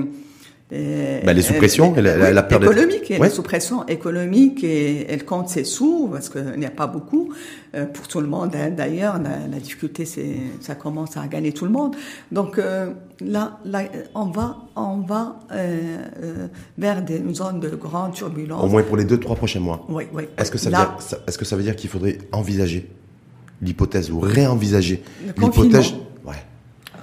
[0.72, 3.20] euh, Bah, elle est sous pression, elle a- elle a- elle a peur économique, elle
[3.20, 3.26] Ouais.
[3.26, 7.32] est sous pression économique et elle compte ses sous parce qu'il n'y a pas beaucoup
[7.74, 8.54] euh, pour tout le monde.
[8.54, 8.70] hein.
[8.70, 11.96] D'ailleurs, la, la difficulté, c'est ça commence à gagner tout le monde.
[12.32, 13.82] Donc euh, là, là,
[14.14, 16.46] on va, on va euh,
[16.78, 18.62] vers des une zone de grande turbulence.
[18.64, 19.84] Au moins pour les deux, trois prochains mois.
[19.88, 20.24] Oui, oui.
[20.38, 22.88] Est-ce que ça veut Là, dire, ça- est-ce que ça veut dire qu'il faudrait envisager
[23.62, 25.02] l'hypothèse ou réenvisager
[25.36, 25.92] l'hypothèse.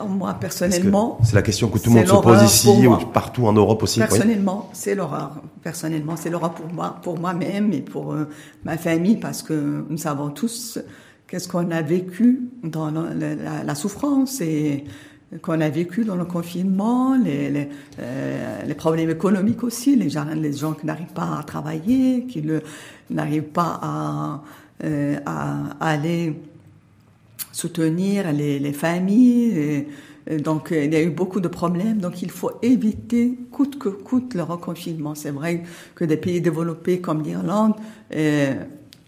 [0.05, 3.53] Moi personnellement, C'est la question que tout le monde se pose ici ou partout en
[3.53, 3.99] Europe aussi.
[3.99, 4.07] oui.
[4.07, 5.31] Personnellement, c'est l'horreur.
[5.63, 8.27] Personnellement, c'est l'horreur pour moi, pour moi-même et pour euh,
[8.63, 10.79] ma famille, parce que nous savons tous
[11.27, 14.83] qu'est-ce qu'on a vécu dans la, la- la souffrance et
[15.41, 20.23] qu'on a vécu dans le confinement, les, les, euh, les problèmes économiques aussi, les gens,
[20.33, 22.41] les gens qui n'arrivent pas à travailler, qui
[23.09, 24.41] n'arrivent pas à,
[24.85, 26.39] euh, à aller
[27.61, 29.57] soutenir les, les familles.
[29.57, 29.87] et-
[30.49, 31.99] donc, euh, il y a eu beaucoup de problèmes.
[31.99, 35.15] Donc, il faut éviter, coûte que coûte, le reconfinement.
[35.15, 35.63] C'est vrai
[35.95, 37.73] que des pays développés comme l'Irlande
[38.13, 38.53] euh,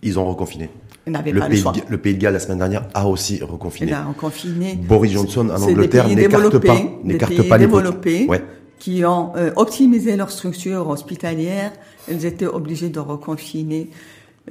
[0.01, 0.69] Ils ont reconfiné.
[1.05, 3.43] n'avaient Le pas pays, le le pays de Galles la semaine dernière a aussi Il
[3.43, 3.91] reconfiné.
[3.91, 4.75] a reconfiné.
[4.81, 7.83] Boris Johnson en Angleterre n'écarte pas, n'écarte pays pas l'hypothèse.
[7.83, 8.41] développés Ouais.
[8.79, 11.73] qui ont euh, optimisé leur structure hospitalière.
[12.09, 13.89] Ils étaient obligés de reconfiner.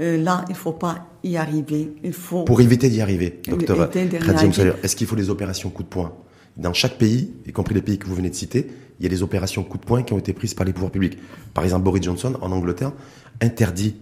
[0.01, 1.93] Euh, là, il faut pas y arriver.
[2.05, 6.13] Il faut Pour éviter d'y arriver, docteur est-ce qu'il faut des opérations coup de poing?
[6.57, 9.09] Dans chaque pays, y compris les pays que vous venez de citer, il y a
[9.09, 11.19] des opérations coup de poing qui ont été prises par les pouvoirs publics.
[11.55, 12.93] Par exemple, Boris Johnson, en Angleterre,
[13.41, 13.95] interdit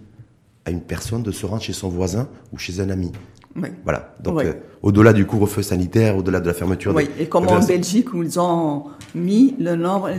[0.65, 3.11] à une personne de se rendre chez son voisin ou chez un ami.
[3.55, 3.69] Oui.
[3.83, 4.15] Voilà.
[4.21, 4.45] Donc, Oui.
[4.45, 6.93] euh, au-delà du couvre-feu sanitaire, au-delà de la fermeture.
[6.95, 10.09] Oui, et comme de en la- Belgique où ils ont mis le nombre,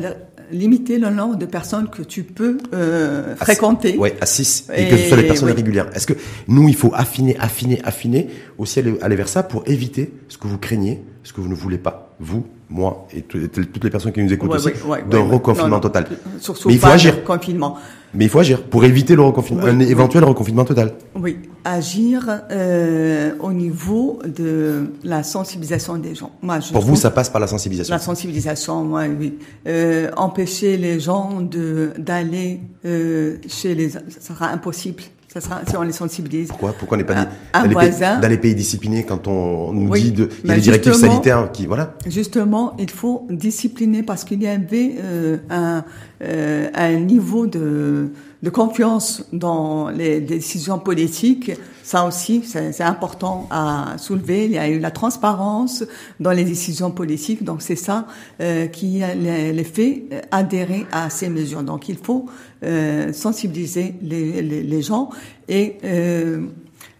[0.50, 3.96] limité le nombre de personnes que tu peux euh, fréquenter.
[3.96, 4.68] Ouais, à 6.
[4.74, 5.54] Et, que ce soit des personnes oui.
[5.54, 5.90] régulières.
[5.94, 6.14] Est-ce que
[6.46, 10.46] nous, il faut affiner, affiner, affiner, aussi aller, aller vers ça pour éviter ce que
[10.46, 14.12] vous craignez, ce que vous ne voulez pas, vous, moi et tout- toutes les personnes
[14.12, 15.80] qui nous écoutent Ouais, aussi, ouais, ouais, d'un reconfinement Non, non.
[15.80, 16.06] total.
[16.40, 17.24] Surtout Mais il faut agir.
[17.24, 17.76] confinement.
[18.14, 19.90] Mais il faut agir pour éviter le reconfinement, Oui, un oui.
[19.90, 20.94] éventuel reconfinement total.
[21.14, 26.30] Oui, agir euh, au niveau de la sensibilisation des gens.
[26.42, 27.94] Moi, je Pour vous, ça passe par la sensibilisation.
[27.94, 29.38] La sensibilisation, moi, oui.
[29.66, 35.02] Euh, empêcher les gens de d'aller euh, chez les, ça sera impossible.
[35.32, 36.48] Ça sera si on les sensibilise.
[36.48, 39.04] Pourquoi Pourquoi on n'est pas Un- dit un dans, les pays, dans les pays disciplinés
[39.04, 41.94] quand on nous Oui, dit de, il y a mais des directives sanitaires qui, voilà.
[42.06, 45.84] Justement, il faut discipliner parce qu'il y avait euh, un,
[46.22, 48.08] euh, un niveau de,
[48.42, 51.52] de confiance dans les décisions politiques.
[51.82, 54.44] Ça aussi, c'est important à soulever.
[54.44, 55.84] Il y a eu la transparence
[56.20, 57.42] dans les décisions politiques.
[57.44, 58.06] Donc c'est ça
[58.40, 61.62] euh, qui les, les fait euh, adhérer à ces mesures.
[61.62, 62.26] Donc il faut
[62.62, 65.10] euh, sensibiliser les, les, les gens
[65.48, 66.42] et euh,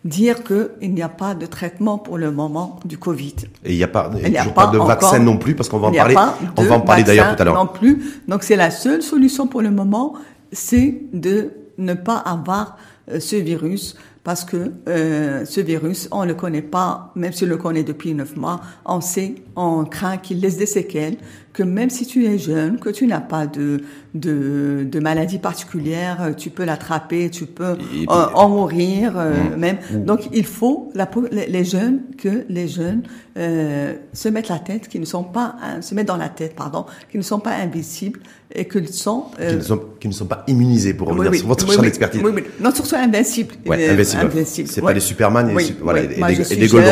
[0.05, 3.35] dire qu'il n'y a pas de traitement pour le moment du Covid.
[3.65, 5.69] Et il n'y a pas, Il n'y a toujours pas, de vaccin non plus parce
[5.69, 6.15] qu'on va en parler.
[6.15, 7.55] pas On va en parler d'ailleurs tout à l'heure.
[7.55, 8.03] Non plus.
[8.27, 10.15] Donc c'est la seule solution pour le moment,
[10.53, 12.77] c'est de ne pas avoir
[13.11, 17.47] euh, ce virus parce que euh, ce virus, on le connaît pas, même si on
[17.47, 21.17] le connaît depuis neuf mois, on sait, on craint qu'il laisse des séquelles,
[21.59, 23.81] que même si tu es jeune, que tu n'as pas de,
[24.15, 29.33] de, de maladie particulière, euh, tu peux l'attraper, tu peux puis- euh, en mourir euh,
[29.33, 29.57] Mmh.
[29.59, 29.79] même.
[30.07, 33.03] Donc il faut la, les jeunes que les jeunes
[33.37, 36.55] euh, se mettent la tête, qui ne sont pas hein, se mettent dans la tête,
[36.55, 38.21] pardon, qui ne sont pas invisibles
[38.55, 41.69] et qu'ils sont Qui ne, sont, qui ne sont pas immunisés pour revenir sur votre
[41.69, 42.23] oui, champ d'expertise.
[42.25, 42.45] Oui, oui.
[42.61, 43.55] Non, surtout invincible.
[43.67, 43.97] Ouais.
[44.45, 46.85] C'est pas des Superman et voilà, et Moi, des- et des jeune.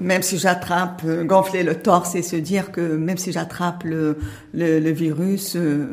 [0.00, 4.09] Même si j'attrape, gonfler le torse et se dire que même si j'attrape le,
[4.54, 5.86] le, le virus, euh,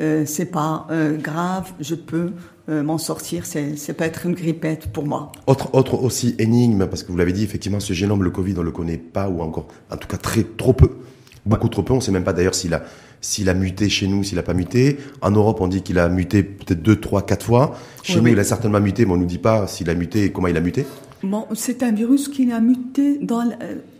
[0.00, 2.32] euh, c'est pas euh, grave, je peux
[2.68, 3.46] euh, m'en sortir.
[3.46, 5.32] C'est, peut être une grippette pour moi.
[5.46, 8.62] Autre, autre aussi énigme, parce que vous l'avez dit, effectivement, ce génome, le Covid, on
[8.62, 10.90] le connaît pas, ou encore, en tout cas, très, trop peu.
[11.46, 11.94] Beaucoup trop peu.
[11.94, 12.82] On sait même pas d'ailleurs s'il a,
[13.20, 14.98] s'il a muté chez nous, s'il a pas muté.
[15.22, 17.74] En Europe, on dit qu'il a muté peut-être deux, trois, quatre fois.
[18.02, 18.32] Chez Oui, nous, oui.
[18.32, 20.56] il a certainement muté, mais on nous dit pas s'il a muté et comment il
[20.56, 20.84] a muté.
[21.22, 23.44] Bon, c'est un virus qui a muté dans,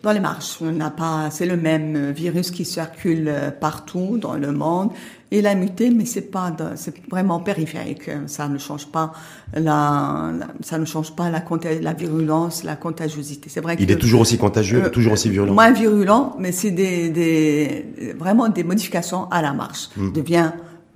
[0.03, 0.59] dans les marches.
[0.61, 4.91] On n'a pas, c'est le même virus qui circule partout dans le monde.
[5.31, 8.11] Il a muté, mais c'est pas, c'est vraiment périphérique.
[8.27, 9.13] Ça ne change pas
[9.53, 10.31] la,
[10.63, 11.43] ça ne change pas la,
[11.83, 13.51] la virulence, la contagiosité.
[13.51, 15.53] C'est vrai qu'il est toujours aussi contagieux, euh, toujours aussi virulent.
[15.53, 19.91] Moins virulent, mais c'est des, des, vraiment des modifications à la marche.
[19.97, 20.13] Il hmm.
[20.13, 20.51] devient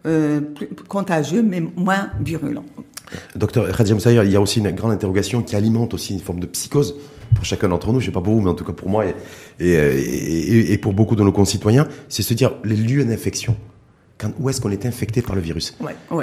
[0.06, 2.64] euh, plus contagieux, mais moins virulent.
[3.36, 6.40] Docteur Radiam Sayer, il y a aussi une grande interrogation qui alimente aussi une forme
[6.40, 6.96] de psychose
[7.34, 9.04] pour chacun d'entre nous, je sais pas pour vous, mais en tout cas pour moi
[9.06, 9.14] et,
[9.58, 13.56] et, et pour beaucoup de nos concitoyens, c'est se dire les lieux d'infection
[14.38, 15.76] où est-ce qu'on est infecté par le virus.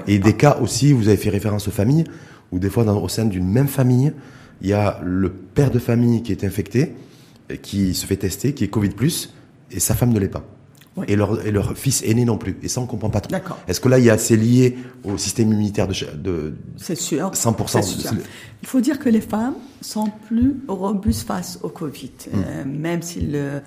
[0.07, 2.05] Et des cas aussi, vous avez fait référence aux familles,
[2.51, 4.13] où des fois, dans, au sein d'une même famille,
[4.61, 6.95] il y a le père de famille qui est infecté,
[7.61, 8.91] qui se fait tester, qui est Covid+,
[9.71, 10.43] et sa femme ne l'est pas.
[11.07, 12.57] Et, leur, et leur fils aîné non plus.
[12.61, 13.33] Et ça, on comprend pas trop.
[13.67, 17.31] Est-ce que là, il y a, c'est lié au système immunitaire de, de c'est sûr.
[17.31, 17.81] 100%.
[17.81, 18.11] Sûr.
[18.61, 22.35] Il faut dire que les femmes sont plus robustes face au Covid, hmm.
[22.35, 23.61] euh, même si le,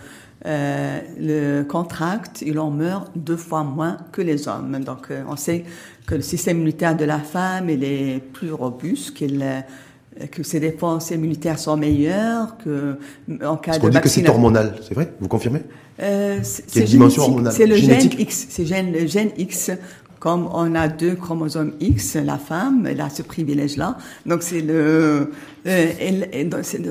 [0.45, 4.83] euh, le contracte, il en meurt deux fois moins que les hommes.
[4.85, 5.65] Donc, euh, on sait
[6.07, 10.59] que le système immunitaire de la femme, il est plus robuste, qu'il euh, que ses
[10.59, 12.99] défenses immunitaires sont meilleures, que
[13.45, 15.13] en cas Parce de dit que c'est hormonal, c'est vrai?
[15.21, 15.63] Vous confirmez?
[16.01, 17.45] Euh, C'est une dimension.
[17.51, 19.71] C'est le gène X, c'est le gène X.
[20.19, 23.99] Comme on a deux chromosomes X, la femme, elle a ce privilège-là.
[24.25, 25.33] Donc c'est le,
[25.67, 26.45] euh,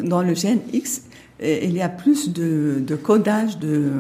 [0.04, 1.04] dans le gène X,
[1.42, 3.92] il y a plus de, de codage de,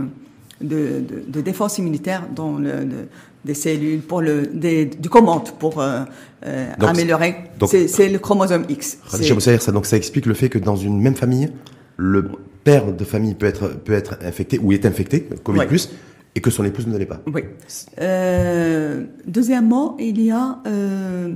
[0.59, 3.07] de, de, défense immunitaire dans le,
[3.45, 6.01] des cellules pour le des, du commande pour euh,
[6.45, 7.35] euh améliorer.
[7.67, 8.97] C'est le chromosome X.
[9.07, 11.49] Ça, donc ça explique le fait que dans une même famille,
[11.97, 12.31] le
[12.63, 15.89] père de famille peut être peut être infecté ou est infecté Covid plus
[16.35, 17.21] et que son épouse ne l'est pas.
[17.33, 17.41] Oui.
[17.99, 21.33] Euh, deuxièmement, il y a euh,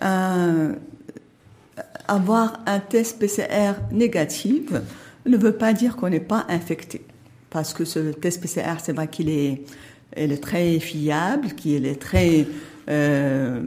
[0.00, 0.74] un,
[2.06, 4.72] avoir un test PCR négatif
[5.26, 7.02] ne veut pas dire qu'on n'est pas infecté.
[7.50, 9.62] Parce que ce test PCR, c'est vrai qu'il est,
[10.16, 12.46] est très fiable, qu'il est très...
[12.90, 13.60] Euh,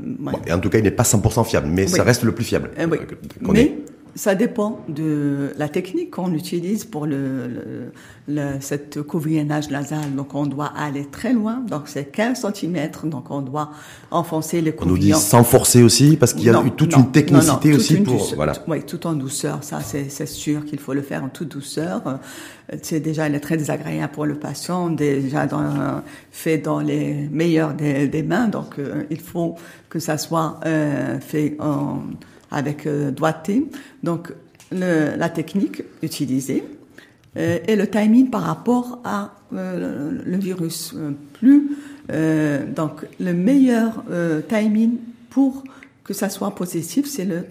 [0.47, 2.71] et en tout cas, il n'est pas 100% fiable, mais ça reste le plus fiable.
[2.79, 2.97] Euh, oui.
[3.41, 3.77] Mais
[4.15, 7.91] ça dépend de la technique qu'on utilise pour le,
[8.27, 10.15] le, cette couvrage nasal.
[10.15, 11.63] Donc, on doit aller très loin.
[11.67, 12.89] Donc, c'est 15 cm.
[13.05, 13.71] Donc, on doit
[14.09, 14.93] enfoncer le couvrillon.
[14.93, 17.97] On nous dit sans forcer aussi, parce qu'il y a eu toute une technicité aussi
[17.97, 18.53] pour, voilà.
[18.67, 19.63] Oui, tout en douceur.
[19.63, 22.01] Ça, c'est sûr qu'il faut le faire en toute douceur.
[22.81, 27.73] C'est déjà, il est très désagréable pour le patient, déjà dans, fait dans les meilleures
[27.73, 28.47] des, des mains.
[28.47, 29.55] Donc, euh, il faut
[29.89, 31.99] que ça soit euh, fait en,
[32.51, 33.65] avec euh, doigté.
[34.03, 34.33] Donc,
[34.71, 36.63] le, la technique utilisée
[37.37, 40.93] euh, et le timing par rapport à euh, le, virus.
[40.95, 41.71] Euh, plus,
[42.11, 44.03] euh, donc, le meilleur
[44.47, 44.97] timing
[45.29, 45.63] pour
[46.03, 47.45] que ça soit positif, c'est le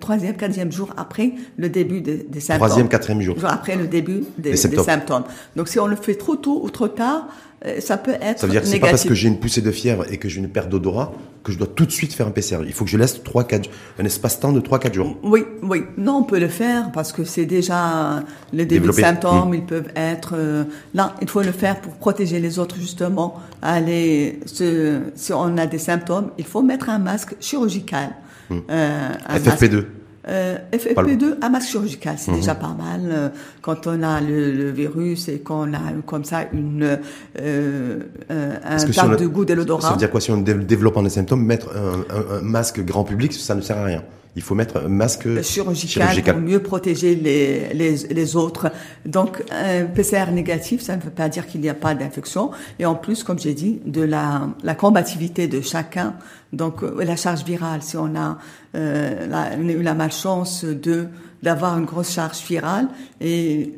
[0.00, 2.66] troisième, quatrième jour après le début des, des symptômes.
[2.66, 3.36] Troisième, quatrième jour.
[3.44, 4.78] Après le début des, des, symptômes.
[4.78, 5.24] des, symptômes.
[5.54, 7.49] Donc, si on le fait trop tôt ou trop tard, euh,
[7.80, 9.70] ça peut être Ça veut dire que c'est pas parce que j'ai une poussée de
[9.70, 12.30] fièvre et que j'ai une perte d'odorat que je dois tout de suite faire un
[12.30, 12.58] PCR.
[12.66, 15.18] Il faut que je laisse 3 4 un espace-temps de 3 4 jours.
[15.22, 15.84] Oui, oui.
[15.96, 19.54] Non, on peut le faire parce que c'est déjà le début des symptômes, mmh.
[19.54, 23.40] ils peuvent être euh, là, il faut le faire pour protéger les autres justement.
[23.62, 28.10] Aller si on a des symptômes, il faut mettre un masque chirurgical.
[28.48, 28.58] Mmh.
[28.70, 29.84] Euh, FFP2.
[30.28, 32.60] Euh, FFP2 à masque chirurgical, c'est déjà mhm.
[32.60, 33.00] pas mal.
[33.04, 33.28] Euh,
[33.62, 36.98] quand on a le, virus et qu'on a comme ça une
[37.40, 39.80] euh, un tas de goût de l'odorat.
[39.80, 43.32] Ça veut dire quoi Si on développe des symptômes, mettre un, un, masque grand public,
[43.32, 44.02] ça ne sert à rien.
[44.36, 48.70] Il faut mettre un masque chirurgical, pour mieux protéger les, les, les autres.
[49.04, 52.52] Donc, un PCR négatif, ça ne veut pas dire qu'il n'y a pas d'infection.
[52.78, 56.14] Et en plus, comme j'ai dit, de la, la combativité de chacun.
[56.52, 58.38] Donc, euh, la charge virale, si on a
[58.76, 61.08] euh, la, eu la malchance de
[61.42, 62.88] d'avoir une grosse charge virale
[63.20, 63.72] et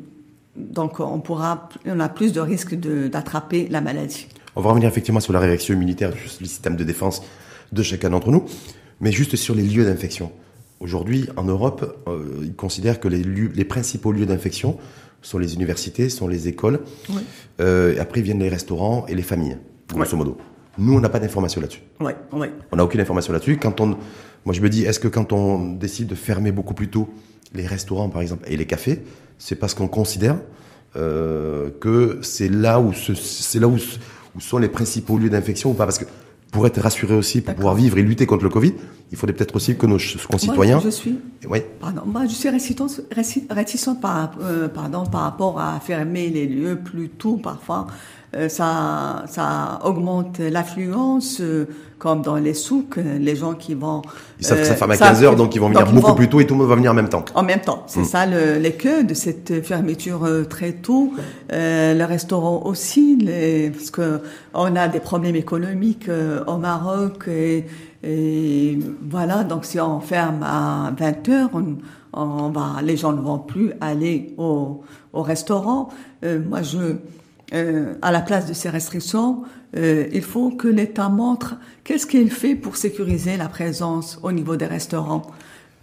[0.55, 4.27] donc on pourra, on a plus de risques d'attraper la maladie.
[4.55, 7.23] On va revenir effectivement sur la réaction immunitaire, le système de défense
[7.71, 8.45] de chacun d'entre nous,
[9.01, 10.31] mais juste sur les lieux d'infection.
[10.83, 14.77] Aujourd'hui, en Europe, euh, ils considèrent que les, les principaux lieux d'infection
[15.21, 16.81] sont les universités, sont les écoles.
[17.61, 20.37] Euh, et après viennent les restaurants et les familles, grosso modo.
[20.77, 21.83] Nous, on n'a pas d'informations là-dessus.
[22.01, 22.17] Ouais.
[22.33, 23.55] On n'a aucune information là-dessus.
[23.55, 23.95] Quand on,
[24.43, 27.07] moi, je me dis, est-ce que quand on décide de fermer beaucoup plus tôt
[27.53, 29.03] les restaurants, par exemple, et les cafés,
[29.37, 30.35] c'est parce qu'on considère
[30.97, 33.77] euh, que c'est là où c'est là où,
[34.35, 35.85] où, sont les principaux lieux d'infection ou pas?
[35.85, 36.05] Parce que
[36.53, 38.73] pour être rassuré aussi, pour pouvoir vivre et lutter contre le Covid,
[39.11, 39.97] il faudrait peut-être aussi que nos
[40.29, 40.75] concitoyens.
[40.75, 41.19] Moi, je suis.
[41.49, 41.59] Oui.
[41.81, 47.09] Pardon, moi, je suis réticente, par, euh, pardon, par rapport à fermer les lieux plus
[47.09, 47.87] tôt parfois.
[48.35, 51.67] Euh, ça, ça augmente l'affluence, euh,
[51.99, 54.01] comme dans les souks, les gens qui vont...
[54.39, 56.39] Ils savent que ça ferme à 15 heures, donc ils vont venir beaucoup plus tôt
[56.39, 57.23] et tout le monde va venir en même temps.
[57.33, 58.05] En même temps, c'est mm.
[58.05, 61.13] ça le, l'écueil de cette fermeture très tôt.
[61.51, 64.21] Euh, le restaurant aussi, les, parce que
[64.53, 66.09] on a des problèmes économiques
[66.47, 67.65] au Maroc et,
[68.03, 68.77] et,
[69.09, 71.77] voilà, donc si on ferme à 20 heures, on,
[72.13, 74.81] on va, les gens ne vont plus aller au,
[75.13, 75.89] au restaurant.
[76.23, 76.95] Euh, moi, je,
[77.53, 79.43] euh, à la place de ces restrictions,
[79.75, 84.55] euh, il faut que l'État montre qu'est-ce qu'il fait pour sécuriser la présence au niveau
[84.55, 85.23] des restaurants.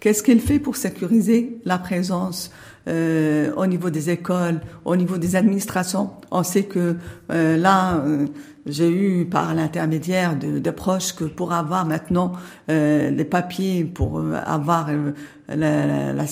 [0.01, 2.51] Qu'est-ce qu'il fait pour sécuriser la présence
[2.87, 6.09] euh, au niveau des écoles, au niveau des administrations?
[6.31, 6.95] On sait que
[7.31, 8.25] euh, là, euh,
[8.65, 12.31] j'ai eu par l'intermédiaire de, de, proches que pour avoir maintenant
[12.71, 14.89] euh, les papiers, pour avoir
[15.47, 16.25] la, la, la,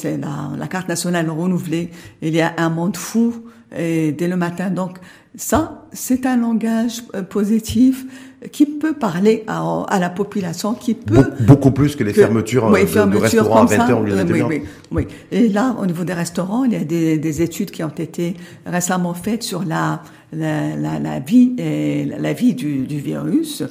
[0.57, 1.91] la, carte nationale renouvelée,
[2.23, 3.35] il y a un monde fou
[3.77, 4.71] et dès le matin.
[4.71, 4.97] Donc
[5.35, 8.05] ça, c'est un langage positif
[8.51, 11.31] qui peut parler à, à, la population, qui peut...
[11.41, 14.61] Beaucoup plus que les fermetures oui, de, de, restaurants à 20 heures oui, oui,
[14.91, 17.89] oui, Et là, au niveau des restaurants, il y a des, des études qui ont
[17.89, 23.63] été récemment faites sur la, la, la, la vie, et la vie du, du virus.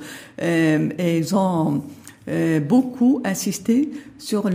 [0.42, 1.83] Euh, et ils ont
[2.29, 4.51] euh, beaucoup insisté sur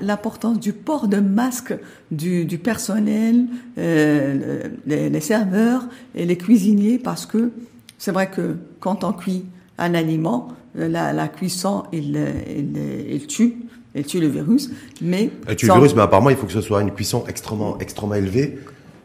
[0.00, 1.74] l'importance du port de masque
[2.10, 3.46] du, du personnel,
[3.78, 7.50] euh, les, les serveurs et les cuisiniers, parce que
[7.98, 9.44] c'est vrai que quand on cuit
[9.78, 12.78] un aliment, la, la cuisson, il, il,
[13.10, 13.56] il, tue,
[13.94, 14.70] il tue le virus.
[15.00, 17.78] Mais elle tue le virus, mais apparemment, il faut que ce soit une cuisson extrêmement,
[17.78, 18.58] extrêmement élevée.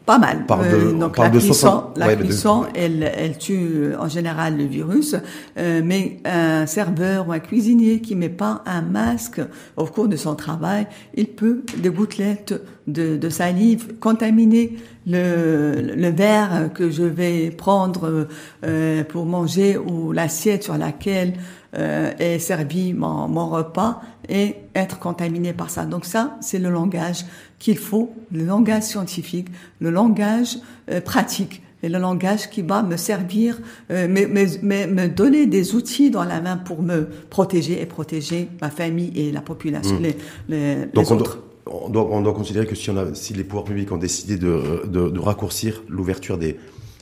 [0.08, 0.46] Pas mal.
[0.46, 4.64] Par de, euh, donc la cuisson, la cuisson, elle, elle tue euh, en général le
[4.64, 5.18] virus,
[5.58, 9.42] euh, mais un serveur ou un cuisinier qui met pas un masque
[9.76, 12.54] au cours de son travail, il peut des gouttelettes
[12.88, 18.28] de, de salive contaminer le, le verre que je vais prendre
[18.66, 21.34] euh, pour manger ou l'assiette sur laquelle
[21.76, 25.86] euh, est servi mon, mon, repas et être contaminé par ça.
[25.86, 27.26] Donc ça, c'est le langage
[27.60, 29.48] qu'il faut, le langage scientifique,
[29.80, 30.58] le langage
[30.90, 33.60] euh, pratique et le langage qui va me servir,
[33.92, 38.50] euh, me, me, me, donner des outils dans la main pour me protéger et protéger
[38.62, 40.04] ma famille et la population, mmh.
[40.04, 40.16] les,
[40.50, 43.44] les, Donc les autres on doit, on doit considérer que si, on a, si les
[43.44, 46.58] pouvoirs publics ont décidé de, de, de raccourcir l'ouverture des,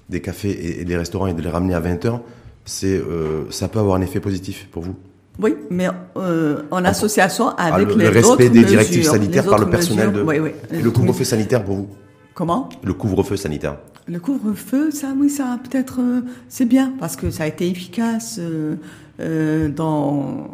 [0.10, 2.22] des cafés et, et, des restaurants et de les ramener à 20 heures,
[2.66, 4.96] c'est, euh, ça peut avoir un effet positif pour vous
[5.40, 9.60] Oui, mais euh, en association avec ah, le, les le respect des directives sanitaires par
[9.60, 10.30] le personnel mesures, de...
[10.30, 10.52] Oui, oui.
[10.72, 11.88] Et le couvre-feu sanitaire pour vous
[12.34, 12.68] Comment?
[12.84, 13.78] Le couvre-feu sanitaire.
[14.08, 18.40] Le couvre-feu, ça, oui, ça peut-être, euh, c'est bien parce que ça a été efficace
[18.40, 20.50] euh, dans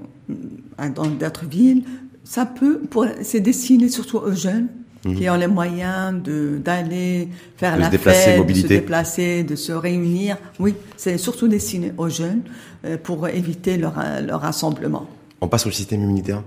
[0.95, 1.83] dans d'autres villes.
[2.23, 4.67] Ça peut, pour, c'est destiné surtout aux jeunes
[5.05, 5.15] mmh.
[5.15, 8.67] qui ont les moyens de d'aller faire de la se déplacer, fête, mobilité.
[8.67, 10.37] de se déplacer, de se réunir.
[10.59, 12.41] Oui, c'est surtout destiné aux jeunes
[12.85, 15.07] euh, pour éviter leur leur rassemblement.
[15.41, 16.43] On passe au système immunitaire.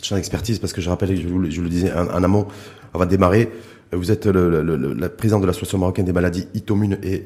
[0.00, 2.46] Champ d'expertise parce que je rappelle, je, vous, je le disais en, en amont
[2.94, 3.50] avant de démarrer,
[3.92, 7.24] vous êtes le, le, le, la présidente de l'Association marocaine des maladies auto-immunes et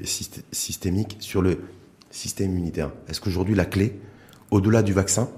[0.52, 1.58] systémiques sur le
[2.10, 2.90] système immunitaire.
[3.08, 4.00] Est-ce qu'aujourd'hui la clé,
[4.50, 5.28] au-delà du vaccin,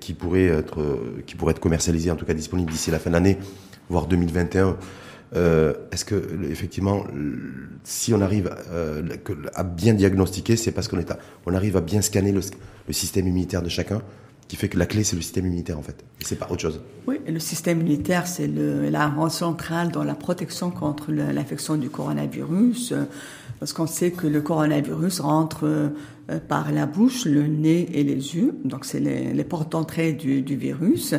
[0.00, 3.14] qui pourrait être qui pourrait être commercialisé, en tout cas disponible d'ici la fin de
[3.14, 3.38] l'année,
[3.88, 4.76] voire 2021,
[5.34, 7.04] euh, est-ce que effectivement,
[7.84, 9.02] si on arrive euh,
[9.54, 11.12] à bien diagnostiquer, c'est parce qu'on est
[11.46, 12.40] on arrive à bien scanner le,
[12.92, 14.02] système immunitaire de chacun
[14.48, 16.04] qui fait que la clé, c'est le système immunitaire, en fait.
[16.20, 16.80] C'est pas autre chose.
[17.08, 22.94] Oui, le système immunitaire, c'est la rang centrale dans la protection contre l'infection du coronavirus,
[23.58, 25.90] parce qu'on sait que le coronavirus rentre
[26.28, 30.42] euh, par la bouche, le nez et les yeux, donc c'est les, portes d'entrée du,
[30.56, 31.14] virus.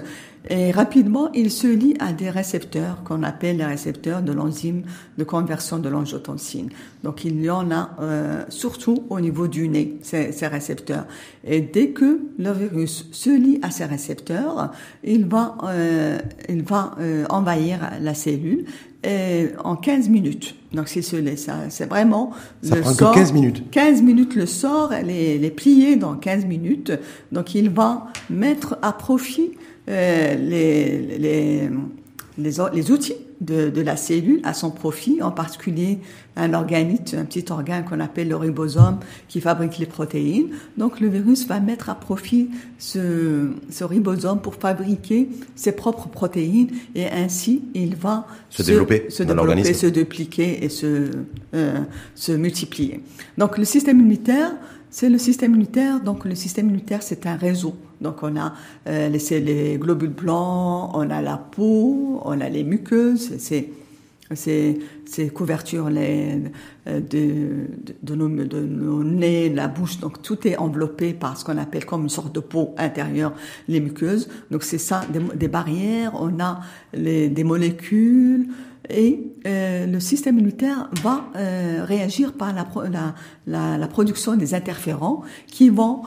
[0.50, 4.84] Et rapidement, il se lie à des récepteurs qu'on appelle les récepteurs de l'enzyme
[5.18, 6.70] de conversion de l'angiotensine.
[7.04, 11.06] Donc il y en a euh, surtout au niveau du nez, ces, ces, récepteurs.
[11.44, 14.72] Et dès que le virus se lie à ces récepteurs,
[15.04, 18.66] il va, euh, il va euh, envahir la cellule
[19.04, 20.56] et en 15 minutes.
[20.74, 21.18] Donc c'est ce,
[21.70, 22.32] c'est vraiment
[22.62, 23.70] ça le prend sort, que 15 minutes.
[23.72, 26.92] 15 minutes le sort, elle est, elle est pliée dans 15 minutes.
[27.32, 29.52] Donc il va mettre à profit
[29.90, 31.70] euh, les, les,
[32.38, 36.00] les, les, outils de, de, la cellule à son profit, en particulier
[36.36, 40.50] un organite, un petit organe qu'on appelle le ribosome qui fabrique les protéines.
[40.78, 46.70] Donc le virus va mettre à profit ce, ce ribosome pour fabriquer ses propres protéines
[46.94, 51.12] et ainsi il va se, se développer, se, développer, se dupliquer et se,
[51.54, 51.80] euh,
[52.14, 53.02] se multiplier.
[53.38, 54.52] Donc le système immunitaire,
[54.90, 56.02] c'est le système immunitaire.
[56.02, 57.76] Donc le système immunitaire, c'est un réseau.
[58.02, 58.54] Donc on a
[58.88, 63.38] euh, les, les, globules blancs, on a la peau, on a les muqueuses.
[63.38, 63.70] C'est
[64.34, 66.44] ces, ces couvertures les,
[66.86, 67.00] de,
[68.04, 71.86] de, nos, de nos nez, la bouche, donc tout est enveloppé par ce qu'on appelle
[71.86, 73.32] comme une sorte de peau intérieure,
[73.70, 74.28] les muqueuses.
[74.52, 76.60] Donc c'est ça, des, des, barrières, on a
[76.94, 78.50] les, des molécules,
[78.90, 84.54] et euh, le système immunitaire va euh, réagir par la, la, la, la, production des
[84.54, 86.04] interférents qui vont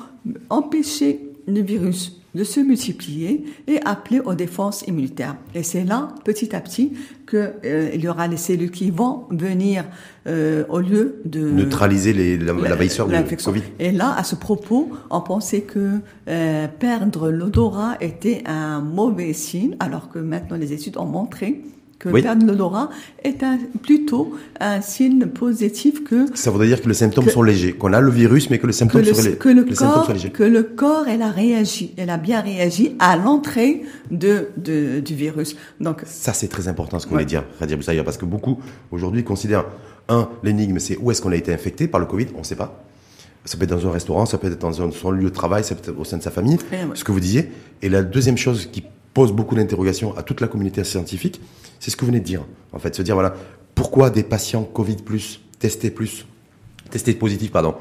[0.49, 5.37] empêcher le virus de se multiplier et appeler aux défenses immunitaires.
[5.55, 6.93] Et c'est là, petit à petit,
[7.29, 9.85] qu'il euh, y aura les cellules qui vont venir
[10.27, 13.63] euh, au lieu de neutraliser les, la, de Covid.
[13.79, 15.99] Et là, à ce propos, on pensait que
[16.29, 21.63] euh, perdre l'odorat était un mauvais signe, alors que maintenant les études ont montré
[22.01, 22.23] que oui.
[22.23, 22.91] perdre l'odorat
[23.23, 26.27] est un, plutôt un signe positif que...
[26.35, 28.73] Ça voudrait dire que les symptômes sont légers, qu'on a le virus, mais que les
[28.73, 30.31] symptômes, le, sont, que le les corps, symptômes sont légers.
[30.31, 35.15] Que le corps, elle a réagi, elle a bien réagi à l'entrée de, de, du
[35.15, 35.57] virus.
[35.79, 38.59] Donc Ça, c'est très important ce qu'on voulait dire, Radia Boussaïa, parce que beaucoup,
[38.91, 39.67] aujourd'hui, considèrent,
[40.09, 42.57] un, l'énigme, c'est où est-ce qu'on a été infecté par le Covid, on ne sait
[42.57, 42.83] pas.
[43.45, 45.75] Ça peut être dans un restaurant, ça peut être dans son lieu de travail, ça
[45.75, 46.79] peut être au sein de sa famille, ouais.
[46.95, 47.51] ce que vous disiez.
[47.83, 48.85] Et la deuxième chose qui
[49.15, 51.41] pose beaucoup d'interrogations à toute la communauté scientifique,
[51.79, 52.45] c'est ce que vous venez de dire.
[52.73, 53.35] En fait, se dire, voilà,
[53.75, 56.27] pourquoi des patients Covid plus, testés plus,
[56.91, 57.75] testés positifs, pardon,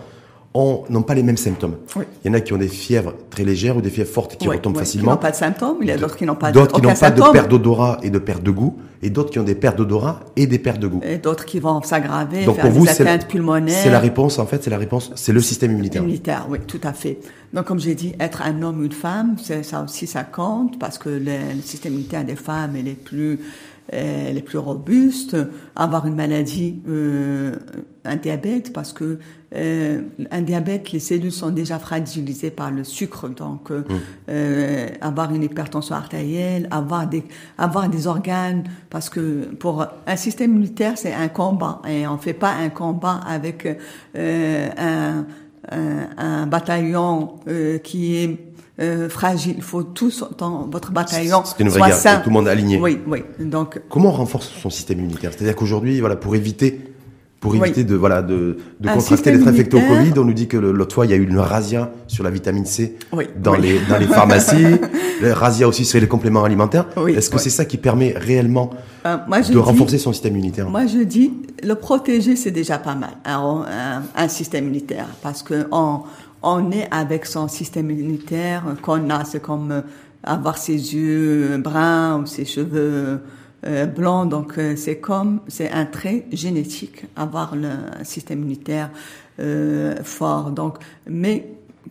[0.55, 1.75] n'ont pas les mêmes symptômes.
[1.95, 2.05] Oui.
[2.23, 4.47] Il y en a qui ont des fièvres très légères ou des fièvres fortes qui
[4.47, 5.11] oui, retombent oui, facilement.
[5.11, 5.77] Qui n'ont pas de symptômes.
[5.81, 8.09] Il y a d'autres qui n'ont pas D'autres qui n'ont pas de perte d'odorat et
[8.09, 8.77] de perte de goût.
[9.01, 11.01] Et d'autres qui ont des pertes d'odorat et des pertes de goût.
[11.03, 13.81] Et d'autres qui vont s'aggraver, faire pour vous, des atteintes pulmonaires.
[13.81, 16.01] C'est la réponse, en fait, c'est la réponse, c'est le système immunitaire.
[16.01, 17.19] Immunitaire, oui, tout à fait.
[17.53, 20.97] Donc, comme j'ai dit, être un homme ou une femme, ça aussi, ça compte parce
[20.97, 23.39] que le, le système immunitaire des femmes, elle est plus,
[23.91, 25.35] elle est plus robuste,
[25.75, 27.55] avoir une maladie, euh,
[28.05, 29.19] un diabète, parce que
[29.55, 33.93] euh, un diabète, les cellules sont déjà fragilisées par le sucre, donc euh, mmh.
[34.29, 37.23] euh, avoir une hypertension artérielle, avoir des
[37.57, 42.33] avoir des organes, parce que pour un système immunitaire, c'est un combat, et on fait
[42.33, 43.67] pas un combat avec
[44.15, 45.25] euh, un,
[45.71, 47.35] un, un bataillon
[47.83, 48.48] qui est
[48.79, 49.55] euh, fragile.
[49.57, 52.79] Il faut tous dans votre bataillon C'est une vraie guerre, tout le monde aligné.
[52.79, 53.23] Oui, oui.
[53.39, 55.31] Donc comment on renforce son système immunitaire?
[55.33, 56.89] C'est-à-dire qu'aujourd'hui, voilà, pour éviter
[57.39, 57.85] pour éviter oui.
[57.85, 61.05] de voilà de, de contracter d'être infecté au Covid, on nous dit que l'autre fois
[61.05, 63.27] il y a eu une razzia sur la vitamine C oui.
[63.41, 63.61] dans oui.
[63.61, 64.79] les dans les pharmacies,
[65.21, 66.87] le razzia aussi sur les compléments alimentaires.
[67.07, 68.71] Est-ce que c'est ça qui permet réellement
[69.05, 70.69] euh, moi, de renforcer son système immunitaire?
[70.69, 71.31] Moi je dis
[71.63, 76.01] le protéger c'est déjà pas mal un, un, un système immunitaire parce que on
[76.41, 79.83] on est avec son système immunitaire qu'on a, c'est comme
[80.23, 83.21] avoir ses yeux bruns ou ses cheveux
[83.65, 84.29] euh, blancs.
[84.29, 87.69] Donc euh, c'est comme, c'est un trait génétique, avoir le
[88.03, 88.89] système immunitaire
[89.39, 90.51] euh, fort.
[90.51, 90.77] Donc,
[91.07, 91.47] mais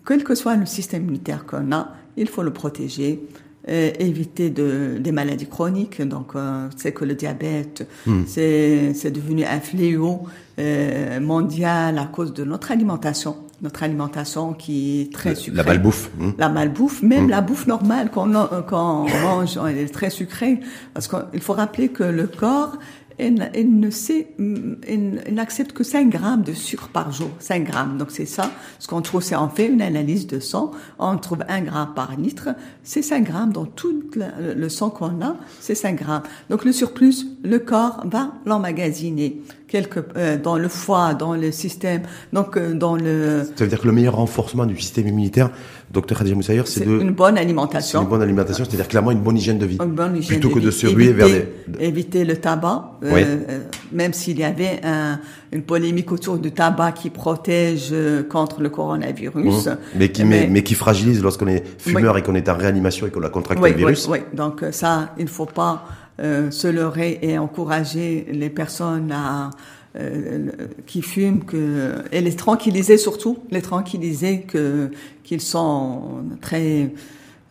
[0.07, 3.21] quel que soit le système immunitaire qu'on a, il faut le protéger.
[3.69, 6.01] Euh, éviter de, des maladies chroniques.
[6.01, 8.21] Donc, euh, c'est que le diabète, Hmm.
[8.21, 8.27] mm.
[8.27, 10.23] c'est devenu un fléau
[10.59, 13.37] euh, mondial à cause de notre alimentation.
[13.61, 15.57] Notre alimentation qui est très sucrée.
[15.57, 16.11] La malbouffe.
[16.17, 16.31] Mm.
[16.39, 17.31] La malbouffe, même mm.
[17.31, 18.27] la bouffe normale qu'on
[18.63, 18.73] qu
[19.23, 20.61] mange, elle est très sucrée.
[20.95, 22.79] Parce qu'il faut rappeler que le corps,
[23.19, 27.31] elle, elle ne sait, elle, elle n'accepte que 5 grammes de sucre par jour.
[27.41, 27.99] 5 grammes.
[27.99, 28.51] Donc c'est ça.
[28.79, 30.73] Ce qu'on trouve, c'est on fait une analyse de sang.
[30.99, 32.51] On trouve 1 gramme par litre.
[32.83, 35.37] C'est 5 grammes dans tout le, sang qu'on a.
[35.61, 36.23] C'est 5 grammes.
[36.51, 42.03] Donc le surplus, le corps va l'emmagasiner quelque euh, dans le foie, dans le système,
[42.33, 43.45] donc euh, dans le.
[43.55, 45.51] Ça veut dire que le meilleur renforcement du système immunitaire,
[45.91, 48.03] docteur Khadija Moussaïr, c'est de une bonne alimentation.
[48.03, 49.79] Une bonne alimentation, c'est-à-dire clairement une bonne hygiène de vie.
[49.83, 50.67] Une bonne hygiène plutôt de que vie.
[50.67, 51.49] de se ruer vers des.
[51.81, 53.23] Éviter le tabac, oui.
[53.25, 53.61] euh,
[53.93, 55.21] même s'il y avait un,
[55.53, 59.67] une polémique autour du tabac qui protège euh, contre le coronavirus.
[59.67, 59.77] Mmh.
[59.97, 62.21] Mais qui mais, mais, qui fragilise lorsqu'on est fumeur oui.
[62.21, 64.07] et qu'on est en réanimation et qu'on a contracté oui, le virus.
[64.09, 65.85] Oui, oui, donc ça, il ne faut pas
[66.21, 69.51] euh, se leurrer et encourager les personnes à
[69.97, 70.51] euh,
[70.87, 74.91] qui fument que et les tranquilliser surtout les tranquilliser que
[75.25, 76.93] qu'ils sont très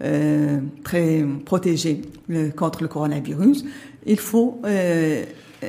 [0.03, 2.03] euh, très protégés
[2.55, 3.65] contre le coronavirus
[4.05, 5.23] il faut euh,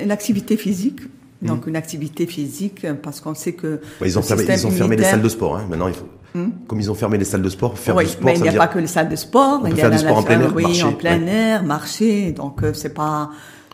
[0.07, 1.01] l'activité physique
[1.41, 1.71] donc mmh.
[1.71, 5.05] une activité physique parce qu'on sait que ouais, ils ont fermé, ils ont fermé les
[5.05, 5.67] salles de sport hein.
[5.71, 6.49] maintenant il faut Mmh.
[6.67, 8.25] Comme ils ont fermé les salles de sport, faire oui, du sport.
[8.27, 8.61] mais il n'y a dire...
[8.61, 9.61] pas que les salles de sport.
[9.63, 11.23] On il peut y faire a du sport en plein air, oui, marcher, en plein
[11.23, 11.31] ouais.
[11.31, 12.33] air, marcher.
[12.33, 13.31] Donc euh, c'est pas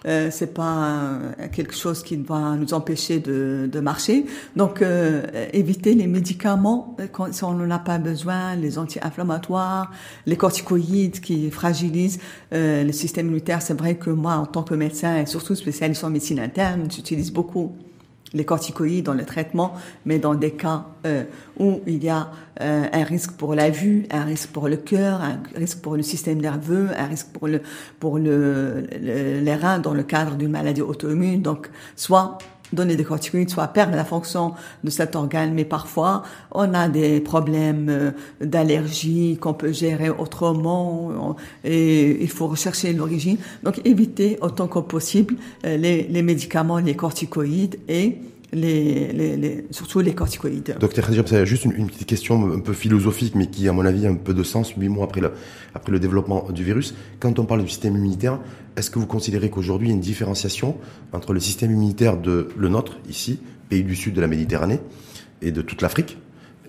[0.06, 4.26] euh, c'est pas euh, quelque chose qui va nous empêcher de, de marcher.
[4.56, 9.90] Donc euh, éviter les médicaments euh, quand, si on n'en a pas besoin, les anti-inflammatoires,
[10.26, 12.20] les corticoïdes qui fragilisent
[12.52, 13.62] euh, le système immunitaire.
[13.62, 17.32] C'est vrai que moi, en tant que médecin et surtout spécialiste en médecine interne, j'utilise
[17.32, 17.72] beaucoup
[18.34, 19.74] les corticoïdes dans le traitement,
[20.04, 21.24] mais dans des cas euh,
[21.58, 22.28] où il y a
[22.60, 26.02] euh, un risque pour la vue, un risque pour le cœur, un risque pour le
[26.02, 27.62] système nerveux, un risque pour le
[28.00, 31.42] pour le, les reins dans le cadre d'une maladie auto-immune.
[31.42, 32.38] Donc, soit
[32.72, 37.20] donner des corticoïdes, soit perdre la fonction de cet organe, mais parfois on a des
[37.20, 38.10] problèmes euh,
[38.40, 43.36] d'allergie qu'on peut gérer autrement et il faut rechercher l'origine.
[43.62, 48.18] Donc éviter autant que possible euh, les, les médicaments, les corticoïdes et
[49.70, 50.76] surtout les corticoïdes.
[50.78, 54.06] Docteur Khadija, c'est juste une, petite question un peu philosophique, mais qui, à mon avis,
[54.06, 56.94] a un peu de sens, huit mois après le, développement du virus.
[57.20, 58.40] Quand on parle du système immunitaire,
[58.76, 60.76] est-ce que vous considérez qu'aujourd'hui, il y a une différenciation
[61.12, 63.38] entre le système immunitaire de le nôtre, ici,
[63.68, 64.80] pays du sud de la Méditerranée,
[65.42, 66.18] et de toute l'Afrique,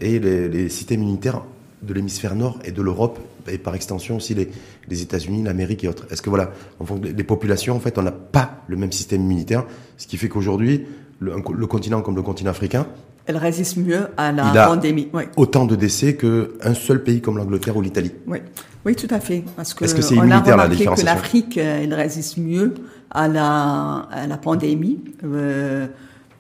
[0.01, 1.43] et les, les systèmes immunitaires
[1.81, 4.49] de l'hémisphère nord et de l'Europe, et par extension aussi les,
[4.87, 6.07] les États-Unis, l'Amérique et autres?
[6.11, 9.21] Est-ce que voilà, en fonction des populations, en fait, on n'a pas le même système
[9.21, 9.65] immunitaire,
[9.97, 10.85] ce qui fait qu'aujourd'hui,
[11.19, 12.85] le, le, continent comme le continent africain,
[13.25, 15.09] elle résiste mieux à la il a pandémie.
[15.13, 15.23] Oui.
[15.35, 18.11] Autant de décès qu'un seul pays comme l'Angleterre ou l'Italie.
[18.27, 18.39] Oui.
[18.85, 19.43] oui, tout à fait.
[19.55, 22.73] Parce que, Est-ce que c'est immunitaire la différence que l'Afrique, elle résiste mieux
[23.09, 25.87] à la, à la pandémie, euh,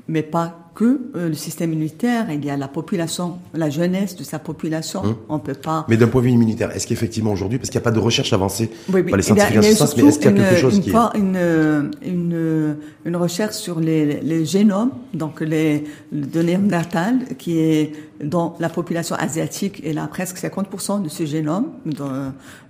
[0.07, 4.23] mais pas que euh, le système immunitaire, il y a la population, la jeunesse de
[4.23, 5.03] sa population.
[5.03, 5.15] Hum.
[5.29, 5.85] On peut pas.
[5.87, 7.99] Mais d'un point de vue immunitaire, est-ce qu'effectivement aujourd'hui, parce qu'il n'y a pas de
[7.99, 9.09] recherche avancée oui, oui.
[9.09, 10.83] par les scientifiques en ce sens, mais est-ce qu'il y a quelque une, chose une,
[10.83, 11.17] qui est...
[11.17, 17.93] une, une, une recherche sur les, les génomes, donc les, de Néandertal, qui est
[18.23, 22.03] dans la population asiatique, elle a presque 50% de ce génome de,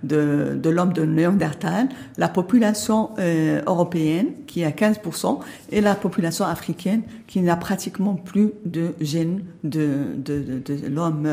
[0.02, 1.88] de, de l'homme de Néandertal,
[2.18, 5.38] la population euh, européenne qui a 15%
[5.72, 11.26] et la population africaine qui n'a pratiquement plus de gènes de, de, de, de l'homme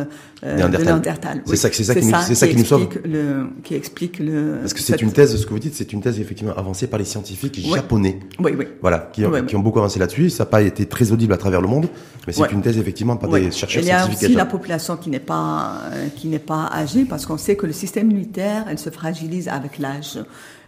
[0.44, 0.80] euh, Néandertal.
[0.80, 1.42] de Néandertal.
[1.46, 2.88] C'est ça, c'est ça, qui, nous, c'est ça qui, nous sauve.
[3.06, 4.58] Le, qui explique le.
[4.62, 7.00] Parce que c'est une thèse, ce que vous dites, c'est une thèse effectivement avancée par
[7.00, 7.72] les scientifiques Oui.
[7.76, 8.20] japonais.
[8.40, 8.66] Oui, oui.
[8.82, 10.30] Voilà, qui, ont- Oui, qui ont beaucoup avancé là-dessus.
[10.30, 11.88] Ça n'a pas été très audible à travers le monde,
[12.28, 15.10] mais c'est une thèse effectivement par des chercheurs Il y a aussi la population qui
[15.10, 18.80] n'est pas euh, qui n'est pas âgée parce qu'on sait que le système immunitaire elle
[18.80, 20.20] se fragilise avec l'âge.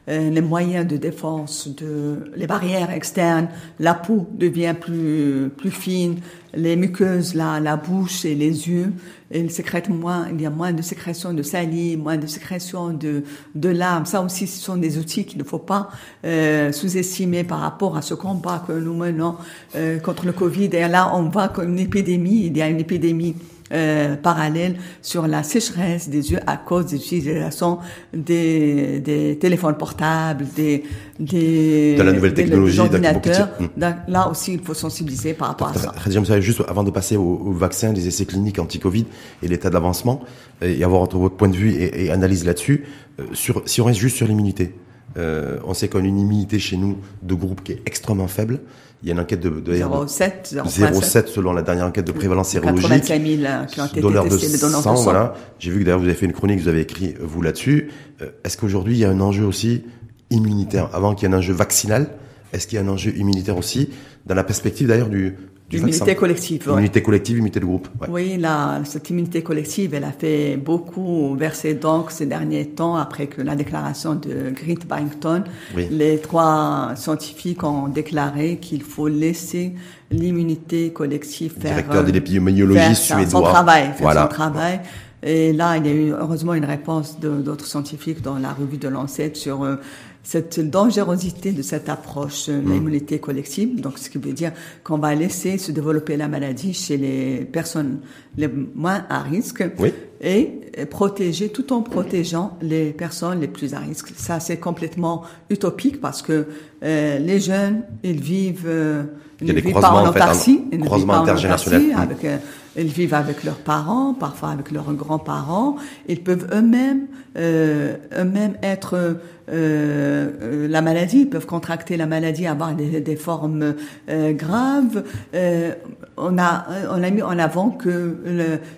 [0.07, 3.47] Euh, les moyens de défense, de les barrières externes,
[3.79, 6.19] la peau devient plus plus fine,
[6.55, 8.93] les muqueuses, la la bouche et les yeux,
[9.31, 13.23] elles sécrètent moins, il y a moins de sécrétion de salive, moins de sécrétion de
[13.55, 14.05] de larmes.
[14.05, 15.89] Ça aussi, ce sont des outils qu'il ne faut pas
[16.25, 19.35] euh, sous-estimer par rapport à ce combat que nous menons
[19.75, 20.69] euh, contre le Covid.
[20.73, 23.35] Et là, on voit qu'une épidémie, il y a une épidémie
[23.73, 27.79] euh, parallèle sur la sécheresse des yeux à cause de l'utilisation
[28.13, 30.83] des, des téléphones portables, des,
[31.19, 33.49] des De la nouvelle des- technologie, ordinateurs.
[33.59, 33.65] Mm.
[33.77, 36.39] Donc, Là aussi, il faut sensibiliser par rapport à ça.
[36.39, 39.05] Juste avant de passer au, au vaccin, les essais cliniques anti-Covid
[39.41, 40.19] et l'état euh,
[40.61, 42.85] et avoir votre, votre point de vue et, et analyse là-dessus,
[43.19, 44.75] euh, sur, si on reste juste sur l'immunité,
[45.17, 48.59] euh, on sait qu'on a une immunité chez nous de groupe qui est extrêmement faible.
[49.03, 52.49] Il y a une enquête de, de 0,7, 0,7 selon la dernière enquête de prévalence
[52.49, 52.89] sérologique.
[52.89, 54.95] 85 000 euh, qui ont été de testés, de sang, sang.
[54.95, 55.35] voilà.
[55.59, 57.91] J'ai vu que d'ailleurs vous avez fait une chronique, vous avez écrit euh, vous là-dessus.
[58.21, 59.83] Euh, Est-ce qu'aujourd'hui il y a un enjeu aussi
[60.31, 60.89] immunitaire?
[60.93, 62.09] Avant qu'il y ait un enjeu vaccinal
[62.51, 63.89] Est-ce qu'il y a un enjeu immunitaire aussi?
[64.25, 65.35] Dans la perspective d'ailleurs du,
[65.69, 66.67] du L'immunité vaccin collective.
[66.67, 66.73] ouais.
[66.73, 67.87] Immunité collective, immunité de groupe.
[67.99, 68.07] ouais.
[68.11, 73.25] Oui, la, cette immunité collective, elle a fait beaucoup verser donc ces derniers temps après
[73.25, 75.43] que la déclaration de Grete Barrington.
[75.75, 75.87] Oui.
[75.89, 79.73] Les trois scientifiques ont déclaré qu'il faut laisser
[80.11, 83.49] l'immunité collective faire, Directeur de euh, l'épidémiologie faire sa- son suédois.
[83.49, 84.21] travail, faire Voilà.
[84.23, 84.79] son travail.
[85.23, 88.77] Et là, il y a eu heureusement une réponse de- d'autres scientifiques dans la revue
[88.77, 89.77] de Lancet sur euh,
[90.25, 92.71] cette dangerosité de cette approche, euh, Mm.
[92.73, 93.79] l'immunité collective.
[93.79, 94.51] Donc, ce qui veut dire
[94.83, 97.99] qu'on va laisser se développer la maladie chez les personnes
[98.35, 99.93] les moins à risque Oui.
[100.19, 100.49] et
[100.89, 104.09] protéger tout en protégeant les personnes les plus à risque.
[104.17, 105.21] Ça, c'est complètement
[105.51, 106.47] utopique parce que
[106.83, 109.03] euh, les jeunes, ils vivent, euh,
[109.41, 110.65] ils Il y a ne des vivent pas croisements, en en fait, autarcie, un ils
[110.65, 111.81] ne vivent croisement pas en intergénérationnel.
[111.83, 112.11] autarcie, Mm.
[112.11, 112.37] avec, euh,
[112.77, 115.75] ils vivent avec leurs parents, parfois avec leurs grands-parents.
[116.09, 117.07] Ils peuvent eux-mêmes,
[117.37, 119.17] euh, eux-mêmes être
[119.49, 121.21] euh, euh, la maladie.
[121.21, 123.75] Ils peuvent contracter la maladie, avoir des, des formes
[124.09, 125.03] euh, graves.
[125.33, 125.73] Euh,
[126.17, 128.17] on a, on a mis en avant que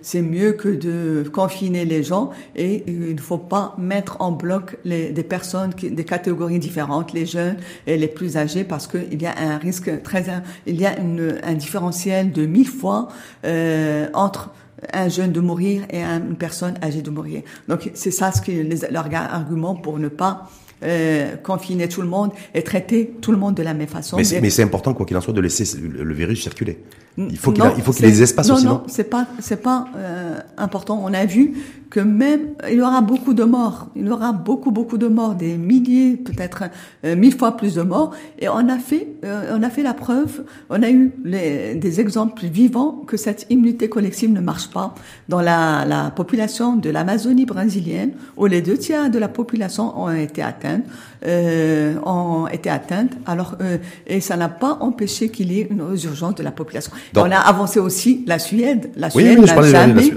[0.01, 4.77] c'est mieux que de confiner les gens et il ne faut pas mettre en bloc
[4.85, 9.21] les, des personnes, qui, des catégories différentes, les jeunes et les plus âgés, parce qu'il
[9.21, 10.25] y a un risque très,
[10.65, 13.09] il y a une, un différentiel de mille fois
[13.45, 14.51] euh, entre
[14.93, 17.41] un jeune de mourir et un- une personne âgée de mourir.
[17.67, 20.49] Donc c'est ça ce qui est les, leur argument pour ne pas
[20.83, 24.17] euh, confiner tout le monde et traiter tout le monde de la même façon.
[24.17, 26.77] Mais, c'est- mais c'est important, quoi qu'il en soit, de laisser le virus circuler.
[27.17, 29.61] Il faut qu'il il faut qu'il ait des espaces aussi, non Non, c'est pas, c'est
[29.61, 31.01] pas euh, important.
[31.03, 31.53] On a vu
[31.89, 35.35] que même il y aura beaucoup de morts, il y aura beaucoup beaucoup de morts,
[35.35, 36.65] des milliers, peut-être
[37.05, 38.11] euh, mille fois plus de morts.
[38.39, 41.99] Et on a fait, euh, on a fait la preuve, on a eu les, des
[41.99, 44.93] exemples vivants que cette immunité collective ne marche pas
[45.29, 50.11] dans la, la population de l'Amazonie brésilienne, où les deux tiers de la population ont
[50.11, 50.83] été atteintes,
[51.25, 53.13] euh, ont été atteintes.
[53.25, 56.91] Alors euh, et ça n'a pas empêché qu'il y ait une urgence de la population.
[57.15, 60.13] On a avancé aussi la Suède, la Suède oui, oui, jamais,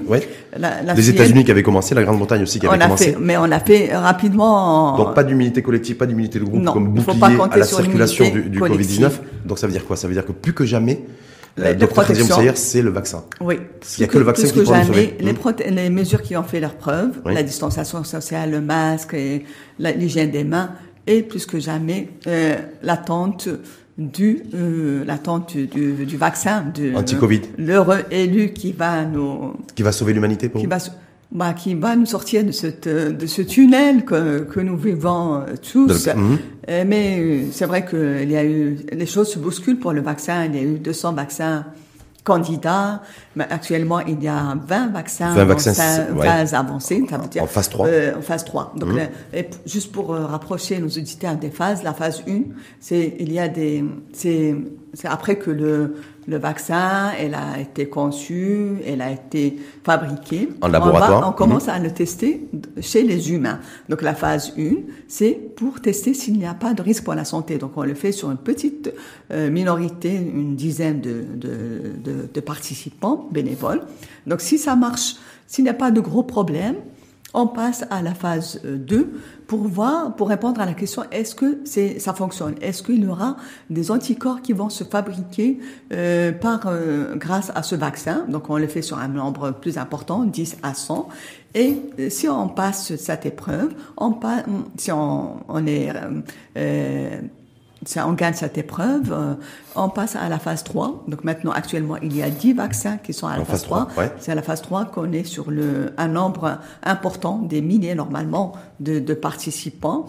[0.59, 3.17] la, la, les États-Unis qui avaient commencé, la Grande-Bretagne aussi qui avait commencé.
[3.21, 4.97] mais on a fait rapidement.
[4.97, 8.61] Donc pas d'immunité collective, pas d'immunité de groupe comme bouclier à la circulation du, du
[8.61, 9.11] Covid-19.
[9.45, 9.97] Donc ça veut dire quoi?
[9.97, 11.01] Ça veut dire que plus que jamais,
[11.57, 13.25] la protection, c'est le vaccin.
[13.41, 13.57] Oui.
[13.99, 15.75] Il n'y a que, le vaccin qui peut jamais, les, hmm.
[15.75, 19.17] les mesures qui ont fait leur preuve, la distanciation sociale, le masque,
[19.79, 20.71] l'hygiène des mains,
[21.07, 23.49] et plus que jamais euh, l'attente
[23.99, 27.43] du euh, l'attente du, du, vaccin de anti-Covid.
[27.59, 30.79] L'heureux élu qui va nous qui va sauver l'humanité pour qui va
[31.33, 35.45] bah, qui va nous sortir de, cette, de ce tunnel que, que nous vivons euh,
[35.73, 36.09] tous.
[36.09, 36.39] Mhm.
[36.69, 40.01] Euh, mais c'est vrai que il y a eu les choses se bousculent pour le
[40.01, 40.47] vaccin.
[40.47, 41.67] Il y a eu 200 vaccins
[42.31, 43.03] candidats.
[43.37, 47.05] Mais actuellement, il y a 20 vaccins, 20 vaccins en phase avancée.
[47.09, 48.75] Ça veut dire, en phase 3 euh, En phase 3.
[48.77, 48.91] Donc,
[49.33, 52.43] et juste pour euh, rapprocher nos auditeurs des phases, la phase 1,
[52.81, 53.85] c'est il y a des...
[54.13, 54.55] C'est
[55.05, 60.49] après que le, le vaccin, elle a été conçue, elle a été fabriquée.
[60.61, 61.29] En laboratoire.
[61.29, 61.71] On, commence mhm.
[61.71, 62.49] à le tester
[62.81, 63.61] chez les humains.
[63.89, 64.63] Donc la phase 1,
[65.09, 67.59] c'est pour tester s'il n'y a pas de risque pour la santé.
[67.59, 68.93] Donc on le fait sur une petite
[69.33, 73.83] euh, minorité, une dizaine de, de, de, de participants bénévoles.
[74.27, 75.17] Donc si ça marche,
[75.47, 76.77] s'il n'y a pas de gros problèmes,
[77.35, 79.05] on passe à la phase 2 euh,
[79.47, 82.55] pour voir, pour répondre à la question est-ce que c'est ça fonctionne?
[82.61, 83.37] Est-ce qu'il y aura
[83.69, 85.59] des anticorps qui vont se fabriquer
[85.93, 88.27] euh, par euh, grâce à ce vaccin?
[88.29, 91.09] Donc on le fait sur un nombre plus important, 10 à 100.
[91.55, 94.45] Et si on passe cette épreuve, on passe,
[94.77, 95.93] si on, est
[97.97, 99.35] on gagne cette épreuve, euh,
[99.75, 101.05] on passe à la phase 3.
[101.09, 103.89] Donc maintenant, actuellement, il y a 10 vaccins qui sont à la phase, 3.
[104.19, 108.53] C'est à la phase 3 qu'on est sur le, un nombre important, des milliers normalement,
[108.81, 110.07] de, de participants.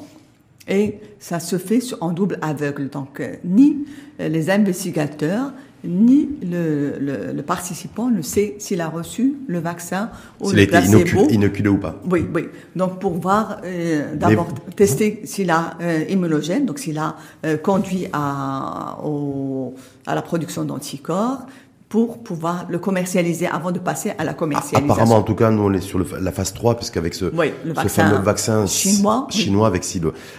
[0.67, 2.89] Et ça se fait en double aveugle.
[2.89, 3.85] Donc, euh, ni
[4.19, 5.51] les investigateurs,
[5.83, 10.09] ni le, le, le, participant ne sait s'il a reçu le vaccin
[10.39, 10.49] ou le.
[10.49, 11.99] S'il a été inoculé, ou pas.
[12.09, 12.45] Oui, oui.
[12.75, 17.15] Donc pour voir, euh, d'abord tester s'il a euh, immunogène, donc s'il a
[17.45, 19.73] euh, conduit à, au,
[20.05, 21.45] à la production d'anticorps,
[21.91, 24.93] pour pouvoir le commercialiser avant de passer à la commercialisation.
[24.93, 27.87] Apparemment, en tout cas, nous, on est sur le, la phase 3, puisqu'avec ce, ce
[27.89, 29.85] fameux vaccin chinois, chinois avec,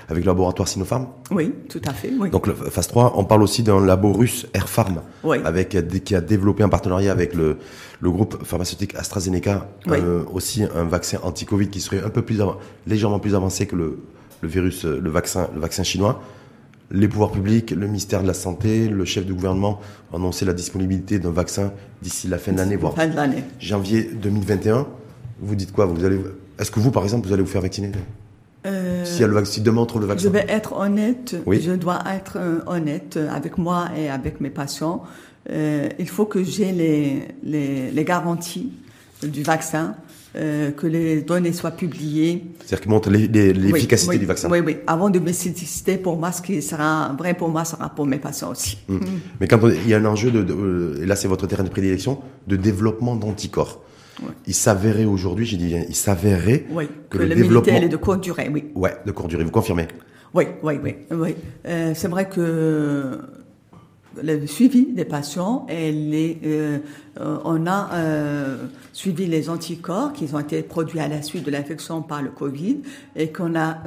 [0.08, 1.08] avec le laboratoire Sinopharm.
[1.30, 2.10] Oui, tout à fait.
[2.18, 2.30] Oui.
[2.30, 5.02] Donc, le phase 3, on parle aussi d'un labo russe, Airpharm,
[5.44, 7.58] avec, qui a développé un partenariat avec le,
[8.00, 12.40] le groupe pharmaceutique AstraZeneca, euh, aussi un vaccin anti-Covid qui serait un peu plus,
[12.86, 13.98] légèrement plus avancé que le,
[14.40, 16.18] le virus, le vaccin, le vaccin chinois
[16.92, 19.80] les pouvoirs publics, le ministère de la Santé, le chef du gouvernement
[20.12, 21.72] ont annoncé la disponibilité d'un vaccin
[22.02, 23.44] d'ici la fin de l'année, voire fin de l'année.
[23.58, 24.86] janvier 2021.
[25.40, 25.86] Vous dites quoi?
[25.86, 26.20] Vous allez
[26.58, 27.90] Est-ce que vous, par exemple, vous allez vous faire vacciner?
[28.64, 30.24] Euh, si, demain on trouve le vaccin.
[30.24, 31.34] Je vais être honnête.
[31.46, 31.60] Oui.
[31.60, 35.02] Je dois être euh, honnête avec moi et avec mes patients.
[35.50, 38.72] Euh, il faut que j'ai les, les, les garanties
[39.22, 39.96] du vaccin
[40.34, 42.44] euh, que les données soient publiées.
[42.60, 44.48] C'est-à-dire qu'ils montrent l'efficacité du vaccin.
[44.50, 44.78] Oui, oui.
[44.86, 48.18] Avant de me citer pour moi, ce qui sera vrai pour moi sera pour mes
[48.18, 48.78] patients aussi.
[48.88, 49.00] Hum.
[49.40, 52.18] Mais quand il y a un enjeu, de, et là c'est votre terrain de prédilection,
[52.46, 53.82] de développement d'anticorps.
[54.46, 56.66] Il s'avérait aujourd'hui, j'ai dit bien, il s'avérait
[57.10, 58.64] que, le, développement est de courte durée, oui.
[58.74, 59.42] Ouais, de courte durée.
[59.44, 59.88] Vous confirmez?
[60.34, 61.34] Oui, oui, oui, oui.
[61.66, 63.18] Euh, c'est vrai que
[64.22, 66.78] le suivi des patients, elle est, euh,
[67.16, 72.02] on a euh, suivi les anticorps qui ont été produits à la suite de l'infection
[72.02, 72.78] par le Covid
[73.16, 73.78] et qu'on a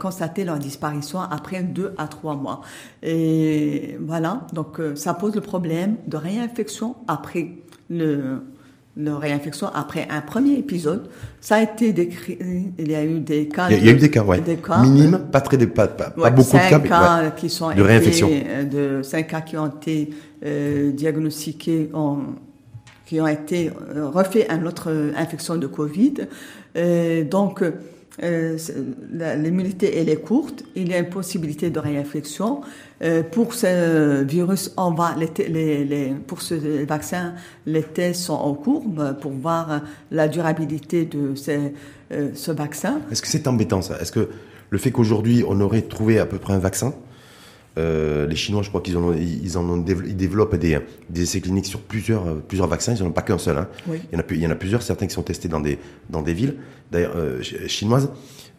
[0.00, 2.62] constaté leur disparition après deux à trois mois.
[3.02, 7.52] Et voilà, donc euh, ça pose le problème de réinfection après
[7.90, 8.40] le
[8.96, 11.08] de réinfection après un premier épisode.
[11.40, 12.38] Ça a été décrit,
[12.78, 13.68] il y a eu des cas.
[13.70, 14.40] Il y a, eu des cas, ouais.
[14.40, 18.30] Des cas, Minimes, pas très, pas, pas, beaucoup de cas, cas qui sont de réinfection.
[18.70, 20.10] de cinq cas qui ont été
[20.44, 22.18] euh, diagnostiqués en,
[23.06, 26.14] qui ont été euh, refait une autre infection de Covid.
[26.76, 27.62] Euh, donc,
[28.22, 28.56] euh,
[29.36, 32.60] l'immunité elle est courte, il y a une possibilité de réinfection.
[33.02, 37.34] Euh, pour ce virus, on va les, pour ce vaccin,
[37.66, 38.84] les tests sont en cours
[39.20, 43.00] pour voir la durabilité de euh, ce vaccin.
[43.10, 43.98] Est-ce que c'est embêtant ça?
[44.00, 44.28] Est-ce que
[44.70, 46.94] le fait qu'aujourd'hui on aurait trouvé à peu près un vaccin
[47.76, 50.78] Euh, les Chinois, je crois qu'ils en ont, ils en ont ils développent des,
[51.10, 52.94] des essais cliniques sur plusieurs, euh, plusieurs vaccins.
[52.94, 53.58] Ils n'en ont pas qu'un seul.
[53.58, 53.68] Hein.
[53.88, 53.98] Oui.
[54.12, 55.78] Il, y en a, il y en a plusieurs, certains qui sont testés dans des,
[56.08, 56.56] dans des villes,
[56.92, 58.10] d'ailleurs euh, ch- chinoises.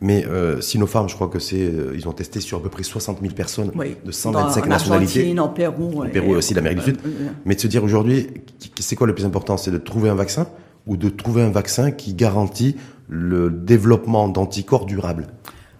[0.01, 2.83] Mais euh, Sinopharm, je crois que c'est, euh, ils ont testé sur à peu près
[2.83, 3.95] 60 000 personnes Oui.
[4.03, 5.39] de 125 Dans- en nationalités.
[5.39, 6.03] En Pérou.
[6.03, 6.97] En Pérou et aussi l'Amérique du Sud.
[7.05, 7.09] euh,
[7.45, 8.27] Mais de se dire aujourd'hui,
[8.79, 9.55] c'est quoi le plus important?
[9.55, 10.47] C'est de trouver un vaccin
[10.85, 12.75] ou de trouver un vaccin qui garantit
[13.07, 15.27] le développement d'anticorps durables?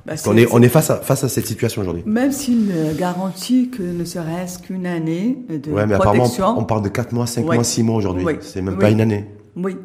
[0.06, 2.03] Bah, Parce qu'on c'est- est, on est face à, face à cette situation aujourd'hui.
[2.06, 6.89] Même s'il garantit que ne serait-ce qu'une année de Ouais, mais apparemment, on parle de
[6.89, 7.56] 4 mois, 5 Oui.
[7.56, 8.24] mois, 6 mois aujourd'hui.
[8.26, 8.34] Oui.
[8.41, 9.26] C'est même pas une année.
[9.56, 9.76] Oui.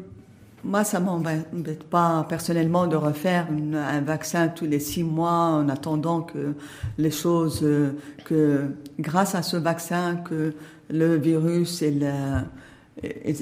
[0.63, 5.67] Moi, ça m'embête pas personnellement de refaire une- un vaccin tous les six mois en
[5.69, 6.53] attendant que
[6.99, 7.93] les choses, euh,
[8.25, 8.65] que
[8.99, 10.53] grâce à ce vaccin, que
[10.91, 11.99] le virus et et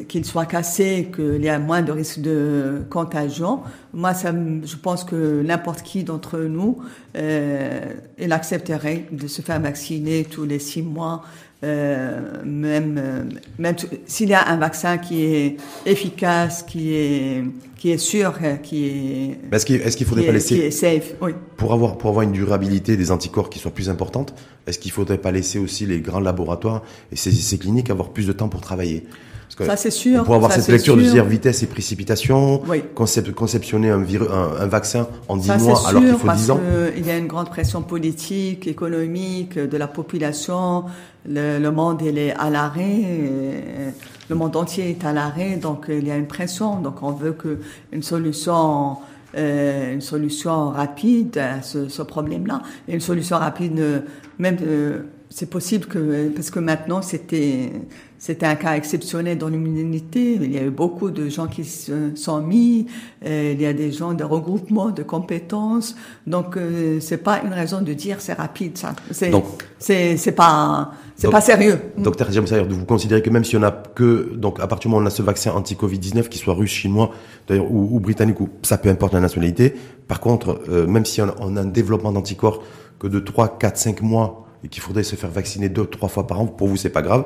[0.07, 3.61] qu'il soit cassé, qu'il y a moins de risque de contagion.
[3.93, 6.77] Moi, ça, je pense que n'importe qui d'entre nous,
[7.17, 7.81] euh,
[8.19, 11.23] il accepterait de se faire vacciner tous les six mois,
[11.63, 13.23] euh, même, euh,
[13.57, 13.75] même
[14.05, 17.43] s'il y a un vaccin qui est efficace, qui est,
[17.75, 20.71] qui est sûr, qui est, est-ce qu'il qu'il qui faudrait pas est, qui laisser, est
[20.71, 21.31] safe, oui.
[21.57, 24.35] pour avoir, pour avoir une durabilité des anticorps qui soit plus importante,
[24.67, 28.31] est-ce qu'il faudrait pas laisser aussi les grands laboratoires et ces cliniques avoir plus de
[28.31, 29.05] temps pour travailler?
[29.49, 30.23] Parce que Ça, c'est sûr.
[30.25, 32.83] Pour avoir ça, cette lecture de dire vitesse et précipitation, Oui.
[32.95, 36.27] concept- conceptionner un, viru- un, un vaccin en 10 Ça, c'est mois alors qu'il faut
[36.27, 36.59] parce 10 ans.
[36.95, 40.83] qu'il y a une grande pression politique, économique, de la population.
[41.27, 42.83] Le, le monde, il est à l'arrêt.
[43.01, 43.63] et
[44.29, 46.79] Le monde entier est à l'arrêt, donc il y a une pression.
[46.79, 47.57] Donc on veut que
[47.91, 48.97] une solution,
[49.35, 52.61] euh, une solution rapide à ce, ce problème-là.
[52.87, 53.99] Et une solution rapide, euh,
[54.37, 54.99] même euh,
[55.29, 57.71] c'est possible que parce que maintenant c'était
[58.17, 60.33] c'était un cas exceptionnel dans l'immunité.
[60.41, 62.87] Il y a eu beaucoup de gens qui se sont mis.
[63.25, 65.95] euh, il y a des gens de regroupement de compétences.
[66.27, 68.77] Donc euh, c'est pas une raison de dire c'est rapide.
[68.77, 69.31] Ça, c'est
[69.77, 71.79] c'est c'est pas c'est Donc- pas sérieux.
[71.97, 74.93] Docteur James Sayer, vous considérez que même si on a que, donc à partir du
[74.93, 77.11] moment où on a ce vaccin anti-Covid-19, qu'il soit russe, chinois,
[77.47, 79.73] d'ailleurs, ou, ou britannique, ou ça peu importe la nationalité,
[80.07, 82.63] par contre, euh, même si on a, on a un développement d'anticorps
[82.99, 86.27] que de 3, 4, 5 mois, et qu'il faudrait se faire vacciner deux, trois fois
[86.27, 87.25] par an, pour vous c'est pas grave.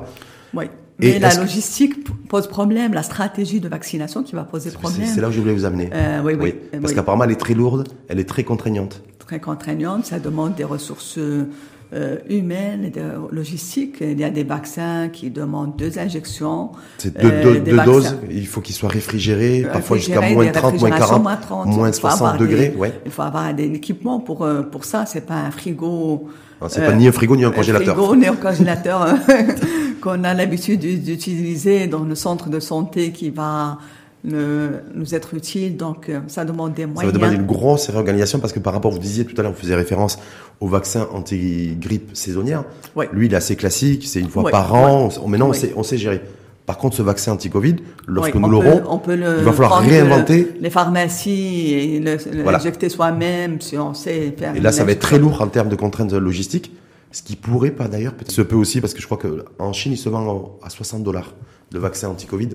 [0.54, 0.64] Oui.
[1.00, 5.08] Et Mais la que- logistique pose problème, la stratégie de vaccination qui va poser problème.
[5.12, 5.90] c'est là où je voulais vous amener.
[5.92, 6.54] Euh, oui, oui.
[6.72, 6.94] Euh, Parce oui.
[6.96, 9.02] qu'apparemment elle est très lourde, elle est très contraignante.
[9.18, 13.96] très contraignante, ça demande des ressources euh, humaines et de logistiques.
[14.00, 16.70] Il y a des vaccins qui demandent deux injections.
[16.98, 20.70] C'est deux, euh, doses, il faut qu'ils soient réfrigérés, parfois jusqu'à moins des 30, moins
[20.90, 21.66] réfrigérations 40, moins 30.
[21.68, 23.00] moins Il faut avoir 60 des- degrés, ouais.
[23.04, 25.06] Il faut avoir des équipements pour, pour ça.
[25.06, 26.28] C'est pas un frigo.
[26.60, 27.96] Alors, C'est euh, pas ni un frigo ni un congélateur.
[27.96, 29.12] frigo, ni un congélateur euh,
[30.00, 33.78] qu'on a l'habitude d'utiliser dans le centre de santé qui va
[34.26, 35.76] nous être utile.
[35.76, 37.12] Donc, euh, ça demande des Ça moyens.
[37.12, 39.58] va demander une grosse réorganisation parce que par rapport, vous disiez tout à l'heure, vous
[39.60, 40.18] faisiez référence
[40.60, 42.64] au vaccin anti-grippe saisonnière.
[42.96, 43.08] Ouais.
[43.12, 45.08] Lui, il est assez classique, c'est une fois Ouais, par an.
[45.08, 45.14] ouais.
[45.22, 46.22] On- Maintenant, on, sait, on sait gérer.
[46.66, 50.44] Par contre, ce vaccin anti-Covid, lorsque Oui, nous on l'aurons, il va falloir réinventer.
[50.54, 52.00] le- les pharmacies et
[52.42, 52.52] Voilà.
[52.58, 54.56] l'injecter soi-même si on sait faire.
[54.56, 56.72] Et là, ça va être très lourd en termes de contraintes logistiques.
[57.12, 59.92] Ce qui pourrait pas d'ailleurs, peut-être se peut aussi, parce que je crois qu'en Chine,
[59.92, 61.34] il se vend à 60 dollars
[61.72, 62.48] le vaccin anti-Covid,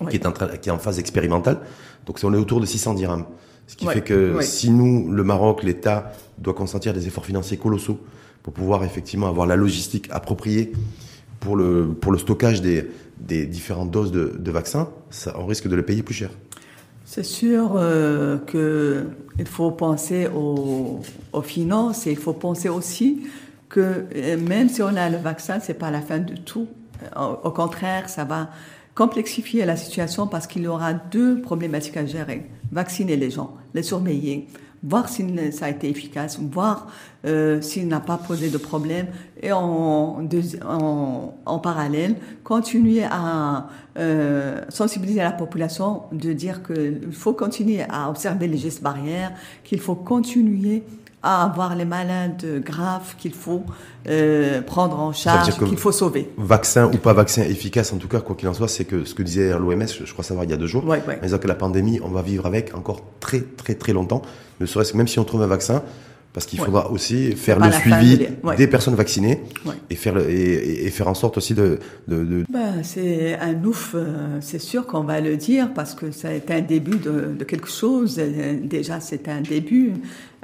[0.00, 0.08] Oui.
[0.10, 1.60] qui, est en train- qui est en phase expérimentale.
[2.04, 3.24] Donc, on est autour de 600 dirhams.
[3.68, 7.98] Ce qui fait que si nous, le Maroc, l'État, doit consentir des efforts financiers colossaux
[8.42, 10.72] pour pouvoir effectivement avoir la logistique appropriée
[11.46, 12.90] pour le, pour le stockage des,
[13.20, 14.88] des différentes doses de, vaccins,
[15.36, 16.30] on risque de le payer plus cher.
[17.04, 19.04] C'est sûr euh, que
[19.38, 21.00] il faut penser aux,
[21.32, 23.28] aux finances et il faut penser aussi
[23.68, 23.80] que
[24.16, 26.66] euh, même si on a le vaccin, c'est pas la fin de tout.
[27.14, 28.50] Au, au contraire, ça va
[28.96, 32.50] complexifier la situation parce qu'il y aura deux problématiques à gérer.
[32.72, 34.48] Vacciner les gens, les surveiller,
[34.82, 36.88] voir si ça a été efficace, voir
[37.24, 39.06] euh, s'il n'a pas posé de problème.
[39.42, 40.22] Et en,
[40.64, 43.68] en, en parallèle, continuer à
[43.98, 49.32] euh, sensibiliser la population de dire qu'il faut continuer à observer les gestes barrières,
[49.64, 50.82] qu'il faut continuer
[51.26, 53.64] à avoir les malades graves qu'il faut
[54.08, 56.30] euh, prendre en charge, qu'il faut sauver.
[56.38, 59.12] Vaccin ou pas vaccin efficace, en tout cas, quoi qu'il en soit, c'est que ce
[59.14, 61.18] que disait l'OMS, je crois savoir il y a deux jours, Ouais, ouais.
[61.20, 64.22] en disant que la pandémie, on va vivre avec encore très très très longtemps,
[64.60, 65.82] ne serait-ce que même si on trouve un vaccin,
[66.36, 66.66] parce qu'il Ouais.
[66.66, 68.56] faudra aussi faire le suivi de l'é- ouais.
[68.56, 69.72] des personnes vaccinées Ouais.
[69.88, 71.78] et faire le- et, faire en sorte aussi de,
[72.08, 76.10] de, de- Ben, c'est un ouf, euh, c'est sûr qu'on va le dire parce que
[76.10, 78.16] ça a été un début de, de quelque chose.
[78.18, 79.94] Euh, Déjà, c'est un début.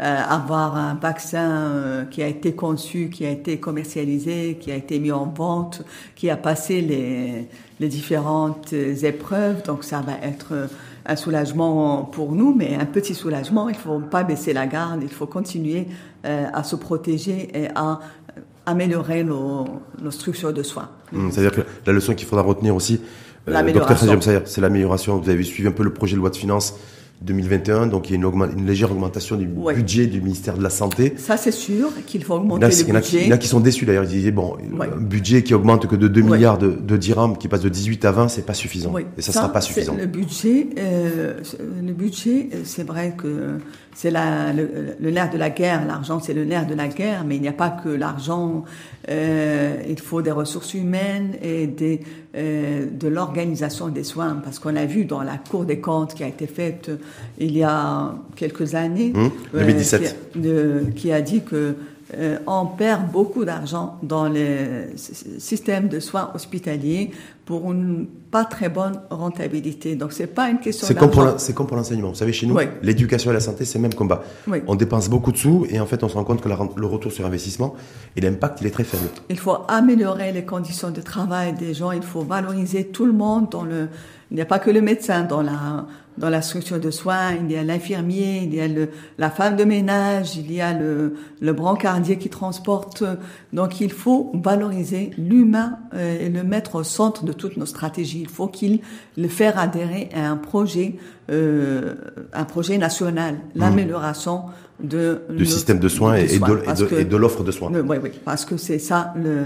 [0.00, 4.76] Euh, avoir un vaccin euh, qui a été conçu, qui a été commercialisé, qui a
[4.76, 5.82] été mis en vente,
[6.16, 7.46] qui a passé les,
[7.78, 9.62] les différentes épreuves.
[9.66, 10.66] Donc, ça va être euh,
[11.06, 13.68] un soulagement pour nous, mais un petit soulagement.
[13.68, 15.00] Il faut pas baisser la garde.
[15.02, 15.88] Il faut continuer
[16.24, 18.00] euh, à se protéger et à
[18.66, 19.64] améliorer nos,
[20.00, 20.88] nos structures de soins.
[21.14, 23.00] Hum, C'est-à-dire que la leçon qu'il faudra retenir aussi,
[23.48, 23.98] euh, docteur
[24.46, 25.18] c'est l'amélioration.
[25.18, 26.74] Vous avez suivi un peu le projet de loi de finances
[27.24, 30.70] 2021, donc il y a une, une légère augmentation du budget du ministère de la
[30.70, 31.14] Santé.
[31.16, 33.22] Ça, c'est sûr qu'il faut augmenter le budget.
[33.22, 34.04] Il y en a qui sont déçus d'ailleurs.
[34.04, 37.48] Ils disaient, bon, un budget qui augmente que de 2 milliards de, de, dirhams, qui
[37.48, 38.92] passe de 18 à 20, c'est pas suffisant.
[39.16, 39.94] Et ça, ne sera pas suffisant.
[39.96, 41.34] Le budget, euh,
[41.82, 43.58] le budget, c'est vrai que
[43.94, 45.86] c'est le, le, nerf de la guerre.
[45.86, 48.64] L'argent, c'est le nerf de la guerre, mais il n'y a pas que l'argent.
[49.08, 52.00] Euh, il faut des ressources humaines et des,
[52.36, 56.24] euh, de l'organisation des soins, parce qu'on a vu dans la Cour des comptes qui
[56.24, 56.96] a été faite euh,
[57.38, 59.12] il y a quelques années,
[59.52, 61.74] 2017, euh, qui, qui, a dit que
[62.14, 64.88] euh, on perd beaucoup d'argent dans les
[65.38, 67.10] systèmes de soins hospitaliers
[67.44, 69.94] pour une pas très bonne rentabilité.
[69.96, 72.08] Donc c'est pas une question C'est comme pour c'est comme pour l'enseignement.
[72.08, 74.22] Vous savez chez nous, l'éducation et la santé c'est le même combat.
[74.66, 77.12] On dépense beaucoup de sous et en fait on se rend compte que le retour
[77.12, 77.74] sur investissement
[78.16, 79.04] et l'impact il est très faible.
[79.28, 81.92] Il faut améliorer les conditions de travail des gens.
[81.92, 83.88] Il faut valoriser tout le monde dans le.
[84.30, 85.84] Il n'y a pas que le médecin dans la
[86.18, 89.56] dans la structure de soins, il y a l'infirmier, il y a le, la femme
[89.56, 93.02] de ménage, il y a le, le brancardier qui transporte.
[93.52, 98.20] Donc il faut valoriser l'humain euh, et le mettre au centre de toutes nos stratégies.
[98.20, 98.80] Il faut qu'il
[99.16, 100.96] le faire adhérer à un projet,
[101.30, 101.94] euh,
[102.32, 103.60] un projet national, mmh.
[103.60, 104.44] l'amélioration
[104.82, 107.70] de du système de soins, et, de, et de l'offre de soins.
[107.72, 109.44] oui, oui, parce que c'est ça le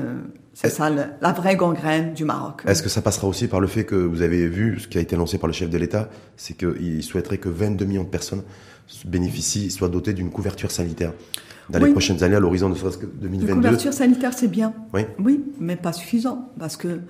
[0.55, 2.63] c'est ça la vraie gangrène du Maroc.
[2.67, 5.03] Est-ce que ça passera aussi par le fait que vous avez vu ce qui a
[5.03, 6.09] été annoncé par le chef de l'État,
[6.39, 8.43] c'est qu'il souhaiterait que 22 millions de personnes
[9.05, 11.13] bénéficient, soient dotées d'une couverture sanitaire
[11.69, 14.73] dans les prochaines années à l'horizon de 2022 Une couverture sanitaire, c'est bien.
[14.95, 15.03] Oui.
[15.19, 17.01] Oui, mais pas suffisant parce que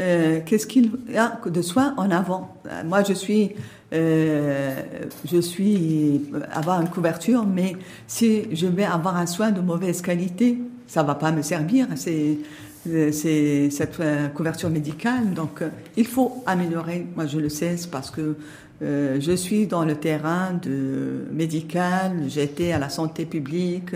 [0.00, 2.56] euh, qu'est-ce qu'il y a de soins en avant?
[2.84, 3.52] Moi, je suis,
[3.92, 4.82] euh,
[5.24, 6.22] je suis
[6.52, 7.76] avoir une couverture, mais
[8.06, 11.86] si je vais avoir un soin de mauvaise qualité, ça va pas me servir.
[11.96, 12.38] C'est
[12.88, 15.32] euh, c'est cette euh, couverture médicale.
[15.34, 17.06] Donc, euh, il faut améliorer.
[17.14, 18.36] Moi, je le sais parce que
[18.78, 22.24] je suis dans le terrain de médical.
[22.28, 23.94] J'étais à la santé publique.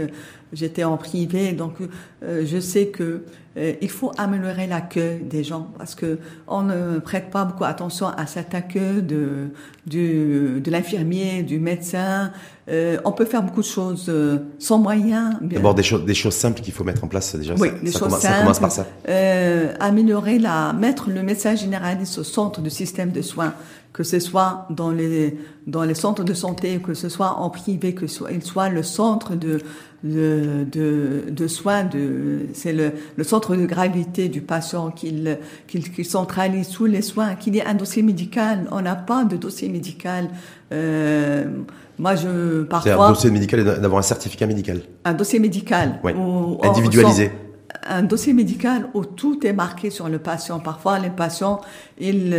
[0.52, 1.52] J'étais en privé.
[1.52, 1.74] Donc,
[2.22, 3.24] je sais que
[3.56, 8.26] il faut améliorer l'accueil des gens parce que on ne prête pas beaucoup attention à
[8.26, 9.50] cet accueil de
[9.86, 12.32] du, de l'infirmier, du médecin.
[12.68, 15.34] Euh, on peut faire beaucoup de choses euh, sans moyens.
[15.40, 17.54] D'abord des choses, des choses simples qu'il faut mettre en place déjà.
[17.58, 18.20] Oui, des choses simples.
[18.20, 18.86] Ça commence par ça.
[19.08, 23.54] Euh, améliorer la, mettre le médecin généraliste au centre du système de soins,
[23.92, 25.36] que ce soit dans les
[25.66, 28.68] dans les centres de santé, que ce soit en privé, que ce soit, il soit
[28.68, 29.58] le centre de
[30.02, 36.04] de, de, de soins, de, c'est le, le centre de gravité du patient qu'il qu'il
[36.04, 38.66] centralise tous les soins, qu'il y ait un dossier médical.
[38.70, 40.28] On n'a pas de dossier médical.
[40.72, 41.44] Euh,
[41.98, 42.92] moi, je parfois.
[42.92, 44.80] C'est un dossier médical et d'avoir un certificat médical.
[45.04, 46.00] Un dossier médical.
[46.02, 46.12] Oui.
[46.62, 47.30] Individualisé.
[47.88, 50.60] un dossier médical où tout est marqué sur le patient.
[50.60, 51.60] Parfois, les patients,
[51.98, 52.36] il,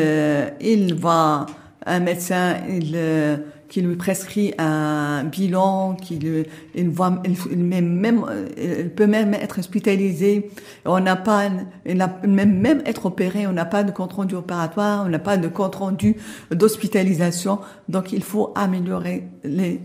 [0.62, 1.45] il va,
[1.86, 3.38] un médecin, il, euh,
[3.72, 6.19] qui lui prescrit un bilan, qui
[6.76, 8.26] il voit, il, même,
[8.57, 10.49] il peut même être hospitalisé.
[10.84, 11.49] On n'a pas,
[11.86, 15.38] il même, même être opéré, on n'a pas de compte rendu opératoire, on n'a pas
[15.38, 16.17] de compte rendu
[16.51, 17.59] d'hospitalisation.
[17.88, 19.80] Donc, il faut améliorer les,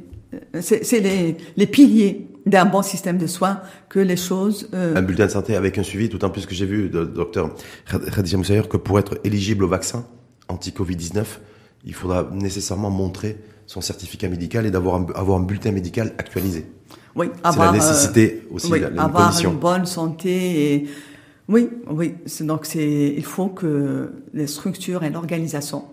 [0.61, 4.69] c'est les, les piliers d'un bon système de soins que les choses...
[4.75, 4.97] Euh...
[4.97, 7.55] Un bulletin de santé avec un suivi, d'autant plus que j'ai vu, docteur
[7.87, 10.05] Khadija Moussaïr, que pour être éligible au vaccin
[10.49, 11.25] anti-Covid-19,
[11.85, 13.37] il faudra nécessairement montrer
[13.67, 16.67] son certificat médical et d'avoir un, avoir un bulletin médical actualisé.
[17.15, 20.75] Oui, avoir la nécessité euh, aussi, oui, la, avoir une bonne santé.
[20.75, 20.89] Et,
[21.49, 22.15] oui, oui.
[22.41, 25.85] Donc c'est, il faut que les structures et l'organisation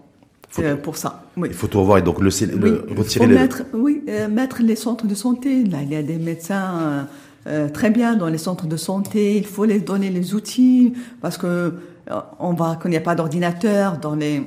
[0.56, 1.24] c'est pour ça.
[1.36, 1.48] Oui.
[1.50, 3.34] Il faut tout revoir et donc le, le oui, retirer les...
[3.34, 5.64] mettre, oui, euh, mettre les centres de santé.
[5.64, 7.04] Là, il y a des médecins euh,
[7.48, 9.38] euh, très bien dans les centres de santé.
[9.38, 13.16] Il faut les donner les outils parce que euh, on va qu'il n'y a pas
[13.16, 14.44] d'ordinateur dans les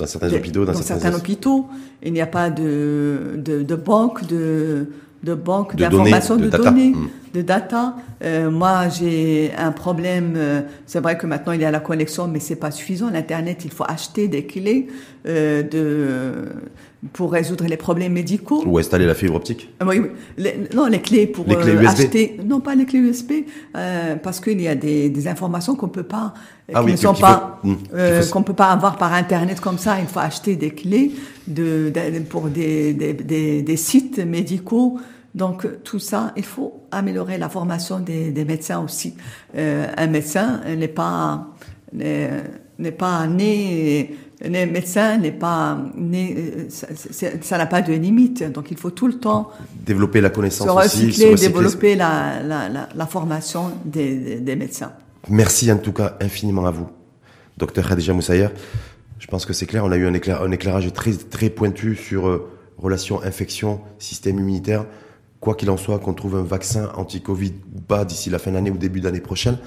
[0.00, 1.66] dans certains hôpitaux, dans, certains hôpitaux,
[2.02, 4.86] il n'y a pas de, de, de banque de,
[5.22, 7.08] de banque d'informations, de, de, données, hmm.
[7.34, 7.94] de data.
[8.24, 10.34] Euh, moi, j'ai un problème.
[10.36, 13.10] Euh, c'est vrai que maintenant il y a la connexion, mais c'est pas suffisant.
[13.10, 14.88] L'internet, il faut acheter des clés
[15.26, 16.46] euh, de
[17.12, 18.62] pour résoudre les problèmes médicaux.
[18.66, 19.70] Ou installer la fibre optique.
[19.86, 20.50] Oui, oui.
[20.74, 21.86] non, les clés pour les clés USB.
[21.86, 22.40] acheter.
[22.44, 23.32] Non, pas les clés USB,
[24.22, 26.34] parce qu'il y a des, des informations qu'on peut pas,
[26.72, 29.78] ah qui oui, ne sont pas, faut, hmm, qu'on peut pas avoir par internet comme
[29.78, 29.98] ça.
[30.00, 31.12] Il faut acheter des clés
[31.46, 34.98] de, de pour des, des, des, des sites médicaux
[35.34, 39.14] donc tout ça, il faut améliorer la formation des, des médecins aussi.
[39.56, 41.46] Euh, un médecin n'est pas
[41.92, 45.78] n'est pas né les médecins n'est pas,
[47.42, 48.42] ça n'a pas de limite.
[48.50, 49.50] Donc il faut tout le temps
[49.84, 54.92] développer la connaissance se recycler, développer la, la, la, la formation des, des, médecins.
[55.28, 56.88] Merci en tout cas infiniment à vous,
[57.58, 58.48] docteur Khadija Moussayer.
[59.18, 59.84] Je pense que c'est clair.
[59.84, 64.86] On a eu un, un éclairage très très pointu sur euh, relations infection, système immunitaire.
[65.40, 68.70] Quoi qu'il en soit, qu'on trouve un vaccin anti-Covid ou pas d'ici la fin d'année
[68.70, 69.58] ou début d'année prochaine,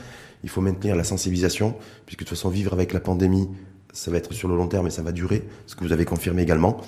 [0.44, 3.50] il faut maintenir la sensibilisation, puisque de toute façon, vivre avec la pandémie,
[3.94, 6.04] ça va être sur le long terme et ça va durer, ce que vous avez
[6.04, 6.82] confirmé également.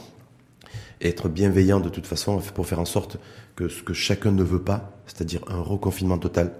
[0.99, 3.17] Et être bienveillant de toute façon pour faire en sorte
[3.55, 6.51] que ce que chacun ne veut pas, c'est-à-dire un reconfinement total,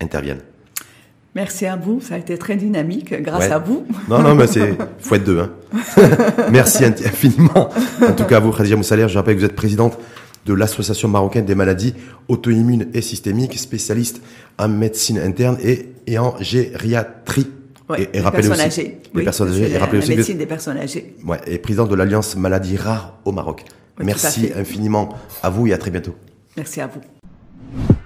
[0.00, 0.40] intervienne.
[1.34, 3.84] Merci à vous, ça a été très dynamique grâce à vous.
[4.08, 5.40] Non, non, mais c'est faut être deux.
[5.40, 5.50] Hein.
[6.52, 7.70] Merci infiniment.
[8.06, 9.98] En tout cas, à vous, Khadija Moussaler, je rappelle que vous êtes présidente
[10.46, 11.94] de l'Association marocaine des maladies
[12.28, 14.20] auto-immunes et systémiques, spécialiste
[14.58, 17.48] en médecine interne et, et en gériatrie.
[17.98, 18.98] Et, et rappelez aussi, âgées.
[19.14, 19.72] Les personnes âgées.
[19.72, 21.14] Et aussi la médecine des personnes âgées.
[21.24, 23.64] Ouais, et président de l'Alliance maladies rares au Maroc.
[23.98, 26.14] Merci infiniment à vous et à très bientôt.
[26.56, 27.00] Merci à vous.